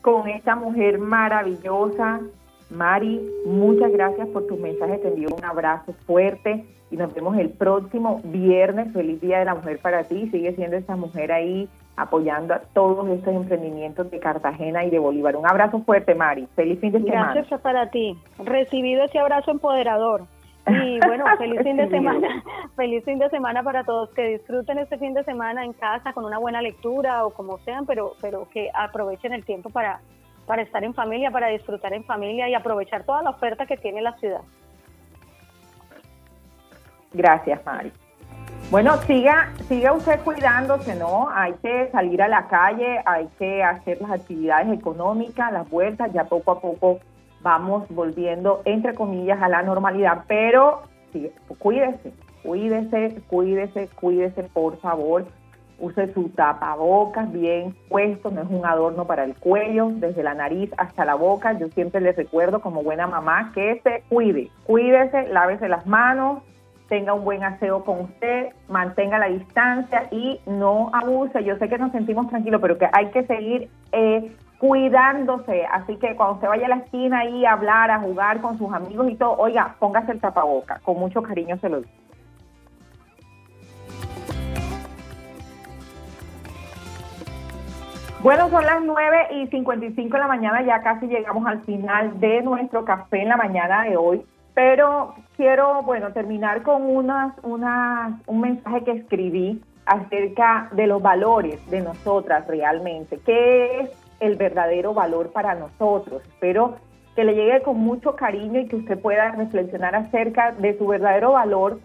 con 0.00 0.26
esta 0.28 0.56
mujer 0.56 0.98
maravillosa 0.98 2.20
Mari, 2.70 3.20
muchas 3.44 3.92
gracias 3.92 4.28
por 4.28 4.46
tu 4.46 4.56
mensaje. 4.56 4.98
Te 4.98 5.08
envío 5.08 5.28
un 5.36 5.44
abrazo 5.44 5.92
fuerte 6.06 6.64
y 6.90 6.96
nos 6.96 7.14
vemos 7.14 7.36
el 7.38 7.50
próximo 7.50 8.20
viernes. 8.24 8.92
Feliz 8.92 9.20
Día 9.20 9.38
de 9.38 9.44
la 9.44 9.54
Mujer 9.54 9.78
para 9.80 10.04
ti. 10.04 10.28
Sigue 10.30 10.54
siendo 10.54 10.76
esa 10.76 10.96
mujer 10.96 11.32
ahí 11.32 11.68
apoyando 11.96 12.54
a 12.54 12.58
todos 12.74 13.08
estos 13.08 13.34
emprendimientos 13.34 14.10
de 14.10 14.18
Cartagena 14.18 14.84
y 14.84 14.90
de 14.90 14.98
Bolívar. 14.98 15.36
Un 15.36 15.46
abrazo 15.46 15.80
fuerte, 15.80 16.14
Mari. 16.14 16.46
Feliz 16.54 16.78
fin 16.80 16.92
de 16.92 17.02
semana. 17.02 17.34
Gracias 17.34 17.60
para 17.60 17.90
ti. 17.90 18.16
Recibido 18.38 19.04
ese 19.04 19.18
abrazo 19.18 19.50
empoderador. 19.50 20.24
Y 20.68 20.98
bueno, 21.06 21.24
feliz 21.38 21.62
fin 21.62 21.76
de 21.76 21.88
semana. 21.88 22.42
feliz 22.76 23.04
fin 23.04 23.18
de 23.18 23.30
semana 23.30 23.62
para 23.62 23.84
todos. 23.84 24.10
Que 24.10 24.38
disfruten 24.38 24.78
este 24.78 24.98
fin 24.98 25.14
de 25.14 25.24
semana 25.24 25.64
en 25.64 25.72
casa 25.72 26.12
con 26.12 26.24
una 26.24 26.38
buena 26.38 26.60
lectura 26.60 27.24
o 27.24 27.30
como 27.30 27.58
sean, 27.58 27.86
pero, 27.86 28.12
pero 28.20 28.48
que 28.50 28.70
aprovechen 28.74 29.32
el 29.32 29.44
tiempo 29.44 29.70
para 29.70 30.00
para 30.46 30.62
estar 30.62 30.82
en 30.84 30.94
familia, 30.94 31.30
para 31.30 31.48
disfrutar 31.48 31.92
en 31.92 32.04
familia 32.04 32.48
y 32.48 32.54
aprovechar 32.54 33.04
toda 33.04 33.22
la 33.22 33.30
oferta 33.30 33.66
que 33.66 33.76
tiene 33.76 34.00
la 34.00 34.12
ciudad. 34.14 34.40
Gracias, 37.12 37.64
Mari. 37.64 37.92
Bueno, 38.70 38.96
siga, 39.02 39.52
siga 39.68 39.92
usted 39.92 40.20
cuidándose, 40.20 40.96
¿no? 40.96 41.28
Hay 41.30 41.54
que 41.62 41.88
salir 41.92 42.20
a 42.20 42.28
la 42.28 42.48
calle, 42.48 43.00
hay 43.04 43.28
que 43.38 43.62
hacer 43.62 44.00
las 44.00 44.10
actividades 44.10 44.76
económicas, 44.76 45.52
las 45.52 45.68
vueltas, 45.70 46.12
ya 46.12 46.24
poco 46.24 46.50
a 46.50 46.60
poco 46.60 46.98
vamos 47.42 47.86
volviendo, 47.90 48.62
entre 48.64 48.94
comillas, 48.94 49.40
a 49.40 49.48
la 49.48 49.62
normalidad, 49.62 50.24
pero 50.26 50.82
sí, 51.12 51.30
cuídese, 51.58 52.12
cuídese, 52.42 53.22
cuídese, 53.28 53.88
cuídese, 53.88 54.42
por 54.44 54.78
favor 54.80 55.26
use 55.78 56.12
su 56.14 56.28
tapabocas 56.30 57.30
bien 57.32 57.74
puesto, 57.88 58.30
no 58.30 58.42
es 58.42 58.48
un 58.50 58.64
adorno 58.64 59.06
para 59.06 59.24
el 59.24 59.34
cuello, 59.36 59.90
desde 59.92 60.22
la 60.22 60.34
nariz 60.34 60.70
hasta 60.76 61.04
la 61.04 61.14
boca. 61.14 61.52
Yo 61.52 61.68
siempre 61.68 62.00
les 62.00 62.16
recuerdo 62.16 62.60
como 62.60 62.82
buena 62.82 63.06
mamá 63.06 63.52
que 63.54 63.80
se 63.82 64.02
cuide, 64.08 64.50
cuídese, 64.64 65.28
lávese 65.28 65.68
las 65.68 65.86
manos, 65.86 66.42
tenga 66.88 67.14
un 67.14 67.24
buen 67.24 67.42
aseo 67.44 67.84
con 67.84 68.00
usted, 68.02 68.48
mantenga 68.68 69.18
la 69.18 69.28
distancia 69.28 70.08
y 70.10 70.40
no 70.46 70.90
abuse. 70.92 71.44
Yo 71.44 71.56
sé 71.58 71.68
que 71.68 71.78
nos 71.78 71.92
sentimos 71.92 72.28
tranquilos, 72.28 72.60
pero 72.60 72.78
que 72.78 72.88
hay 72.92 73.06
que 73.06 73.24
seguir 73.26 73.68
eh, 73.92 74.32
cuidándose. 74.58 75.66
Así 75.66 75.96
que 75.96 76.14
cuando 76.16 76.36
usted 76.36 76.48
vaya 76.48 76.66
a 76.66 76.70
la 76.70 76.76
esquina 76.76 77.20
ahí 77.20 77.44
a 77.44 77.52
hablar, 77.52 77.90
a 77.90 78.00
jugar 78.00 78.40
con 78.40 78.56
sus 78.58 78.72
amigos 78.72 79.10
y 79.10 79.16
todo, 79.16 79.36
oiga, 79.36 79.74
póngase 79.78 80.12
el 80.12 80.20
tapaboca. 80.20 80.80
Con 80.84 80.98
mucho 80.98 81.22
cariño 81.22 81.58
se 81.58 81.68
lo 81.68 81.80
digo. 81.80 82.05
Bueno, 88.26 88.50
son 88.50 88.66
las 88.66 88.82
9 88.82 89.28
y 89.36 89.46
55 89.46 90.12
de 90.12 90.18
la 90.18 90.26
mañana, 90.26 90.60
ya 90.66 90.82
casi 90.82 91.06
llegamos 91.06 91.46
al 91.46 91.62
final 91.62 92.18
de 92.18 92.42
nuestro 92.42 92.84
café 92.84 93.22
en 93.22 93.28
la 93.28 93.36
mañana 93.36 93.84
de 93.84 93.96
hoy, 93.96 94.26
pero 94.52 95.14
quiero, 95.36 95.82
bueno, 95.82 96.12
terminar 96.12 96.64
con 96.64 96.82
unas, 96.82 97.34
unas, 97.44 98.14
un 98.26 98.40
mensaje 98.40 98.82
que 98.82 98.90
escribí 98.90 99.62
acerca 99.84 100.68
de 100.72 100.88
los 100.88 101.00
valores 101.00 101.64
de 101.70 101.82
nosotras 101.82 102.44
realmente. 102.48 103.20
¿Qué 103.24 103.82
es 103.82 103.90
el 104.18 104.34
verdadero 104.34 104.92
valor 104.92 105.30
para 105.30 105.54
nosotros? 105.54 106.20
Espero 106.26 106.78
que 107.14 107.22
le 107.22 107.32
llegue 107.36 107.62
con 107.62 107.78
mucho 107.78 108.16
cariño 108.16 108.58
y 108.58 108.66
que 108.66 108.74
usted 108.74 108.98
pueda 108.98 109.30
reflexionar 109.36 109.94
acerca 109.94 110.50
de 110.50 110.76
su 110.76 110.88
verdadero 110.88 111.34
valor 111.34 111.78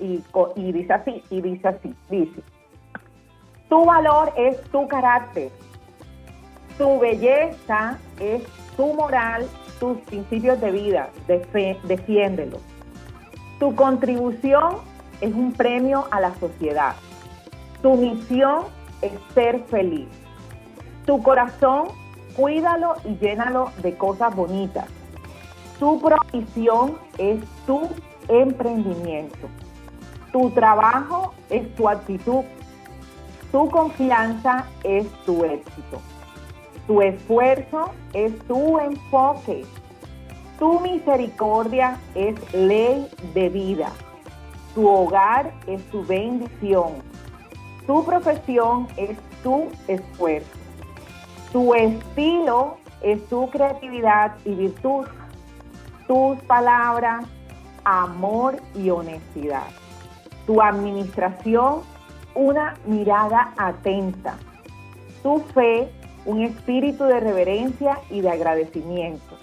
y, 0.00 0.20
y 0.56 0.72
dice 0.72 0.92
así, 0.92 1.22
y 1.30 1.42
dice 1.42 1.68
así, 1.68 1.94
dice, 2.10 2.42
tu 3.68 3.84
valor 3.84 4.32
es 4.36 4.60
tu 4.70 4.88
carácter, 4.88 5.50
tu 6.78 6.98
belleza 6.98 7.98
es 8.20 8.42
tu 8.76 8.92
moral, 8.94 9.48
tus 9.80 9.98
principios 10.02 10.60
de 10.60 10.70
vida, 10.70 11.10
defiéndelo. 11.84 12.58
Tu 13.58 13.74
contribución 13.74 14.76
es 15.20 15.34
un 15.34 15.52
premio 15.52 16.06
a 16.10 16.20
la 16.20 16.34
sociedad. 16.34 16.94
Tu 17.82 17.94
misión 17.94 18.64
es 19.00 19.12
ser 19.34 19.64
feliz. 19.64 20.08
Tu 21.06 21.22
corazón, 21.22 21.88
cuídalo 22.34 22.96
y 23.04 23.16
llénalo 23.16 23.70
de 23.82 23.96
cosas 23.96 24.34
bonitas. 24.34 24.86
Tu 25.78 26.00
provisión 26.00 26.98
es 27.18 27.40
tu 27.66 27.88
emprendimiento. 28.28 29.48
Tu 30.32 30.50
trabajo 30.50 31.32
es 31.48 31.74
tu 31.76 31.88
actitud. 31.88 32.44
Tu 33.52 33.70
confianza 33.70 34.66
es 34.84 35.06
tu 35.24 35.44
éxito. 35.44 36.00
Tu 36.86 37.02
esfuerzo 37.02 37.90
es 38.12 38.38
tu 38.46 38.78
enfoque. 38.78 39.64
Tu 40.58 40.80
misericordia 40.80 41.98
es 42.14 42.36
ley 42.54 43.08
de 43.34 43.48
vida. 43.48 43.90
Tu 44.74 44.88
hogar 44.88 45.52
es 45.66 45.82
tu 45.90 46.04
bendición. 46.04 47.02
Tu 47.86 48.04
profesión 48.04 48.86
es 48.96 49.18
tu 49.42 49.68
esfuerzo. 49.88 50.48
Tu 51.52 51.74
estilo 51.74 52.76
es 53.00 53.26
tu 53.28 53.50
creatividad 53.50 54.36
y 54.44 54.54
virtud. 54.54 55.06
Tus 56.06 56.38
palabras, 56.42 57.24
amor 57.84 58.56
y 58.74 58.90
honestidad. 58.90 59.66
Tu 60.46 60.60
administración, 60.62 61.80
una 62.34 62.74
mirada 62.86 63.52
atenta. 63.56 64.36
Tu 65.22 65.40
fe, 65.54 65.90
un 66.26 66.42
espíritu 66.42 67.04
de 67.04 67.20
reverencia 67.20 68.00
y 68.10 68.20
de 68.20 68.30
agradecimiento. 68.30 69.38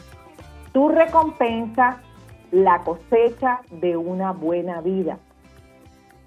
Tu 0.71 0.89
recompensa, 0.89 2.01
la 2.51 2.83
cosecha 2.83 3.61
de 3.71 3.97
una 3.97 4.31
buena 4.31 4.81
vida. 4.81 5.17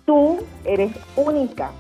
Tú 0.05 0.39
eres 0.65 0.93
única, 1.17 1.71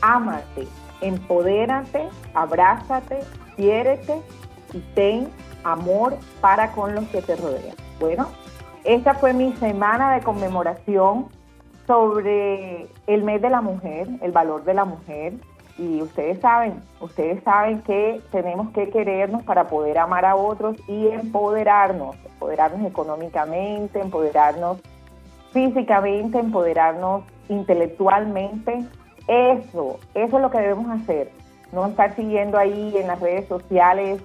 ámate, 0.00 0.66
empodérate, 1.00 2.08
abrázate, 2.34 3.20
quiérete 3.56 4.20
y 4.72 4.78
ten 4.94 5.28
amor 5.64 6.16
para 6.40 6.72
con 6.72 6.94
los 6.94 7.04
que 7.08 7.22
te 7.22 7.36
rodean. 7.36 7.76
Bueno, 8.00 8.28
esta 8.84 9.14
fue 9.14 9.32
mi 9.32 9.52
semana 9.54 10.14
de 10.14 10.20
conmemoración 10.22 11.28
sobre 11.86 12.88
el 13.06 13.22
mes 13.22 13.42
de 13.42 13.50
la 13.50 13.60
mujer, 13.60 14.08
el 14.22 14.32
valor 14.32 14.64
de 14.64 14.74
la 14.74 14.84
mujer. 14.84 15.34
Y 15.76 16.02
ustedes 16.02 16.40
saben, 16.40 16.80
ustedes 17.00 17.42
saben 17.42 17.82
que 17.82 18.20
tenemos 18.30 18.70
que 18.70 18.90
querernos 18.90 19.42
para 19.42 19.66
poder 19.66 19.98
amar 19.98 20.24
a 20.24 20.36
otros 20.36 20.76
y 20.86 21.08
empoderarnos, 21.08 22.16
empoderarnos 22.24 22.86
económicamente, 22.86 24.00
empoderarnos 24.00 24.78
físicamente, 25.52 26.38
empoderarnos 26.38 27.24
intelectualmente. 27.48 28.84
Eso, 29.26 29.98
eso 30.14 30.36
es 30.36 30.42
lo 30.42 30.50
que 30.50 30.58
debemos 30.58 31.00
hacer. 31.00 31.32
No 31.72 31.86
estar 31.86 32.14
siguiendo 32.14 32.56
ahí 32.56 32.96
en 32.96 33.08
las 33.08 33.20
redes 33.20 33.48
sociales 33.48 34.22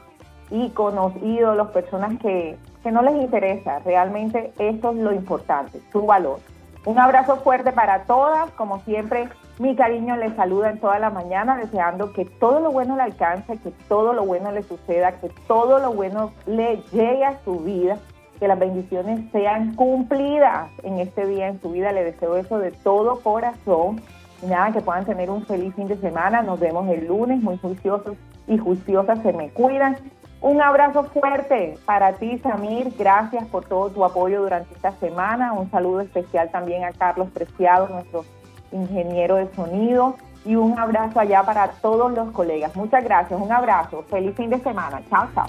íconos, 0.51 1.13
ídolos, 1.21 1.69
personas 1.69 2.19
que, 2.19 2.57
que 2.83 2.91
no 2.91 3.01
les 3.01 3.15
interesa. 3.15 3.79
Realmente 3.79 4.51
esto 4.57 4.91
es 4.91 4.97
lo 4.97 5.13
importante, 5.13 5.79
su 5.91 6.05
valor. 6.05 6.39
Un 6.85 6.97
abrazo 6.97 7.38
fuerte 7.38 7.71
para 7.71 8.03
todas, 8.03 8.49
como 8.51 8.79
siempre 8.81 9.29
mi 9.60 9.76
cariño 9.76 10.15
les 10.15 10.34
saluda 10.38 10.69
en 10.69 10.80
toda 10.80 11.00
la 11.00 11.10
mañana, 11.10 11.58
deseando 11.58 12.13
que 12.13 12.24
todo 12.24 12.62
lo 12.62 12.72
bueno 12.72 12.95
le 12.95 13.04
alcance, 13.04 13.58
que 13.58 13.72
todo 13.89 14.13
lo 14.13 14.26
bueno 14.26 14.54
le 14.54 14.63
suceda, 14.63 15.12
que 15.19 15.30
todo 15.50 15.80
lo 15.80 15.91
bueno 15.91 16.32
le 16.45 16.78
llegue 16.93 17.26
a 17.26 17.43
su 17.43 17.60
vida, 17.60 17.98
que 18.39 18.48
las 18.48 18.58
bendiciones 18.58 19.19
sean 19.34 19.76
cumplidas 19.76 20.72
en 20.84 21.00
este 21.00 21.28
día 21.28 21.50
en 21.50 21.60
su 21.60 21.72
vida. 21.72 21.91
Le 21.91 22.06
deseo 22.06 22.38
eso 22.38 22.58
de 22.58 22.72
todo 22.72 23.19
corazón. 23.19 24.02
Y 24.41 24.45
nada, 24.45 24.72
que 24.72 24.80
puedan 24.80 25.04
tener 25.04 25.30
un 25.30 25.45
feliz 25.45 25.76
fin 25.76 25.89
de 25.89 25.98
semana. 25.98 26.41
Nos 26.41 26.62
vemos 26.62 26.88
el 26.88 27.08
lunes, 27.08 27.43
muy 27.43 27.58
juiciosos 27.58 28.15
y 28.48 28.58
juiciosas. 28.58 29.22
Se 29.24 29.34
me 29.34 29.50
cuidan. 29.50 29.98
Un 30.39 30.62
abrazo 30.62 31.04
fuerte 31.04 31.78
para 31.86 32.13
ti, 32.13 32.38
Samir. 32.38 32.93
Gracias 32.98 33.45
por 33.48 33.65
todo 33.65 33.89
tu 33.89 34.06
apoyo 34.06 34.41
durante 34.41 34.74
esta 34.74 34.93
semana. 34.93 35.52
Un 35.52 35.69
saludo 35.69 36.00
especial 36.00 36.50
también 36.50 36.86
a 36.86 36.93
Carlos 36.93 37.28
Preciado, 37.32 37.89
nuestro 37.89 38.24
ingeniero 38.71 39.36
de 39.36 39.47
sonido. 39.55 40.15
Y 40.45 40.55
un 40.55 40.77
abrazo 40.79 41.19
allá 41.19 41.43
para 41.43 41.69
todos 41.82 42.12
los 42.13 42.32
colegas. 42.32 42.75
Muchas 42.75 43.03
gracias. 43.03 43.39
Un 43.39 43.51
abrazo. 43.51 44.03
Feliz 44.10 44.36
fin 44.36 44.49
de 44.49 44.60
semana. 44.60 45.01
Chao, 45.10 45.27
chao. 45.36 45.47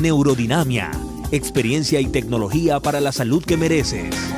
Neurodinamia. 0.00 0.90
Experiencia 1.30 2.00
y 2.00 2.06
tecnología 2.06 2.80
para 2.80 3.00
la 3.00 3.12
salud 3.12 3.42
que 3.44 3.56
mereces. 3.56 4.32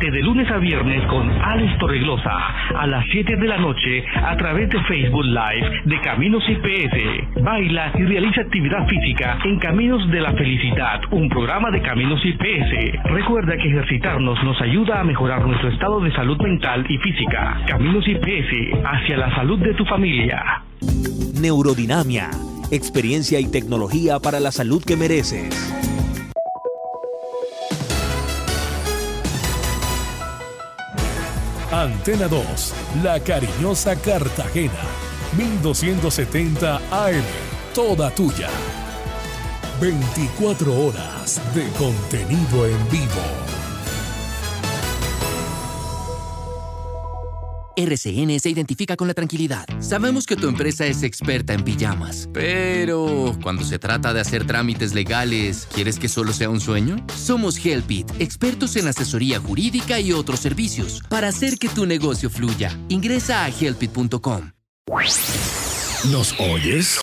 De 0.00 0.22
lunes 0.22 0.50
a 0.50 0.56
viernes 0.56 1.06
con 1.08 1.30
Alex 1.30 1.78
Torreglosa 1.78 2.32
a 2.74 2.86
las 2.86 3.04
7 3.12 3.36
de 3.36 3.46
la 3.46 3.58
noche 3.58 4.02
a 4.16 4.34
través 4.34 4.70
de 4.70 4.82
Facebook 4.84 5.26
Live 5.26 5.82
de 5.84 6.00
Caminos 6.00 6.42
IPS. 6.48 7.42
Baila 7.42 7.92
y 7.98 8.04
realiza 8.04 8.40
actividad 8.40 8.88
física 8.88 9.38
en 9.44 9.58
Caminos 9.58 10.10
de 10.10 10.20
la 10.22 10.32
Felicidad, 10.32 11.02
un 11.10 11.28
programa 11.28 11.70
de 11.70 11.82
Caminos 11.82 12.18
IPS. 12.24 13.04
Recuerda 13.10 13.58
que 13.58 13.68
ejercitarnos 13.68 14.42
nos 14.42 14.58
ayuda 14.62 15.00
a 15.00 15.04
mejorar 15.04 15.46
nuestro 15.46 15.68
estado 15.68 16.00
de 16.00 16.10
salud 16.12 16.40
mental 16.40 16.86
y 16.88 16.96
física. 16.96 17.60
Caminos 17.66 18.08
IPS 18.08 18.82
hacia 18.82 19.18
la 19.18 19.34
salud 19.34 19.58
de 19.58 19.74
tu 19.74 19.84
familia. 19.84 20.62
Neurodinamia. 21.40 22.30
Experiencia 22.70 23.38
y 23.38 23.50
tecnología 23.50 24.18
para 24.18 24.40
la 24.40 24.50
salud 24.50 24.82
que 24.82 24.96
mereces. 24.96 25.89
Antena 31.80 32.28
2, 32.28 32.74
La 33.02 33.18
Cariñosa 33.20 33.96
Cartagena, 33.96 34.82
1270 35.34 36.76
AM, 36.76 37.24
toda 37.74 38.10
tuya. 38.10 38.50
24 39.80 40.78
horas 40.78 41.40
de 41.54 41.66
contenido 41.78 42.66
en 42.66 42.90
vivo. 42.90 43.49
RCN 47.80 48.38
se 48.40 48.50
identifica 48.50 48.96
con 48.96 49.08
la 49.08 49.14
tranquilidad. 49.14 49.66
Sabemos 49.80 50.26
que 50.26 50.36
tu 50.36 50.48
empresa 50.48 50.86
es 50.86 51.02
experta 51.02 51.54
en 51.54 51.64
pijamas, 51.64 52.28
pero 52.32 53.36
cuando 53.42 53.64
se 53.64 53.78
trata 53.78 54.12
de 54.12 54.20
hacer 54.20 54.46
trámites 54.46 54.94
legales, 54.94 55.68
¿quieres 55.74 55.98
que 55.98 56.08
solo 56.08 56.32
sea 56.32 56.50
un 56.50 56.60
sueño? 56.60 57.04
Somos 57.16 57.64
Helpit, 57.64 58.10
expertos 58.18 58.76
en 58.76 58.88
asesoría 58.88 59.40
jurídica 59.40 60.00
y 60.00 60.12
otros 60.12 60.40
servicios 60.40 61.02
para 61.08 61.28
hacer 61.28 61.58
que 61.58 61.68
tu 61.68 61.86
negocio 61.86 62.30
fluya. 62.30 62.78
Ingresa 62.88 63.44
a 63.44 63.48
helpit.com. 63.48 64.50
¿Nos 66.10 66.34
oyes? 66.40 66.98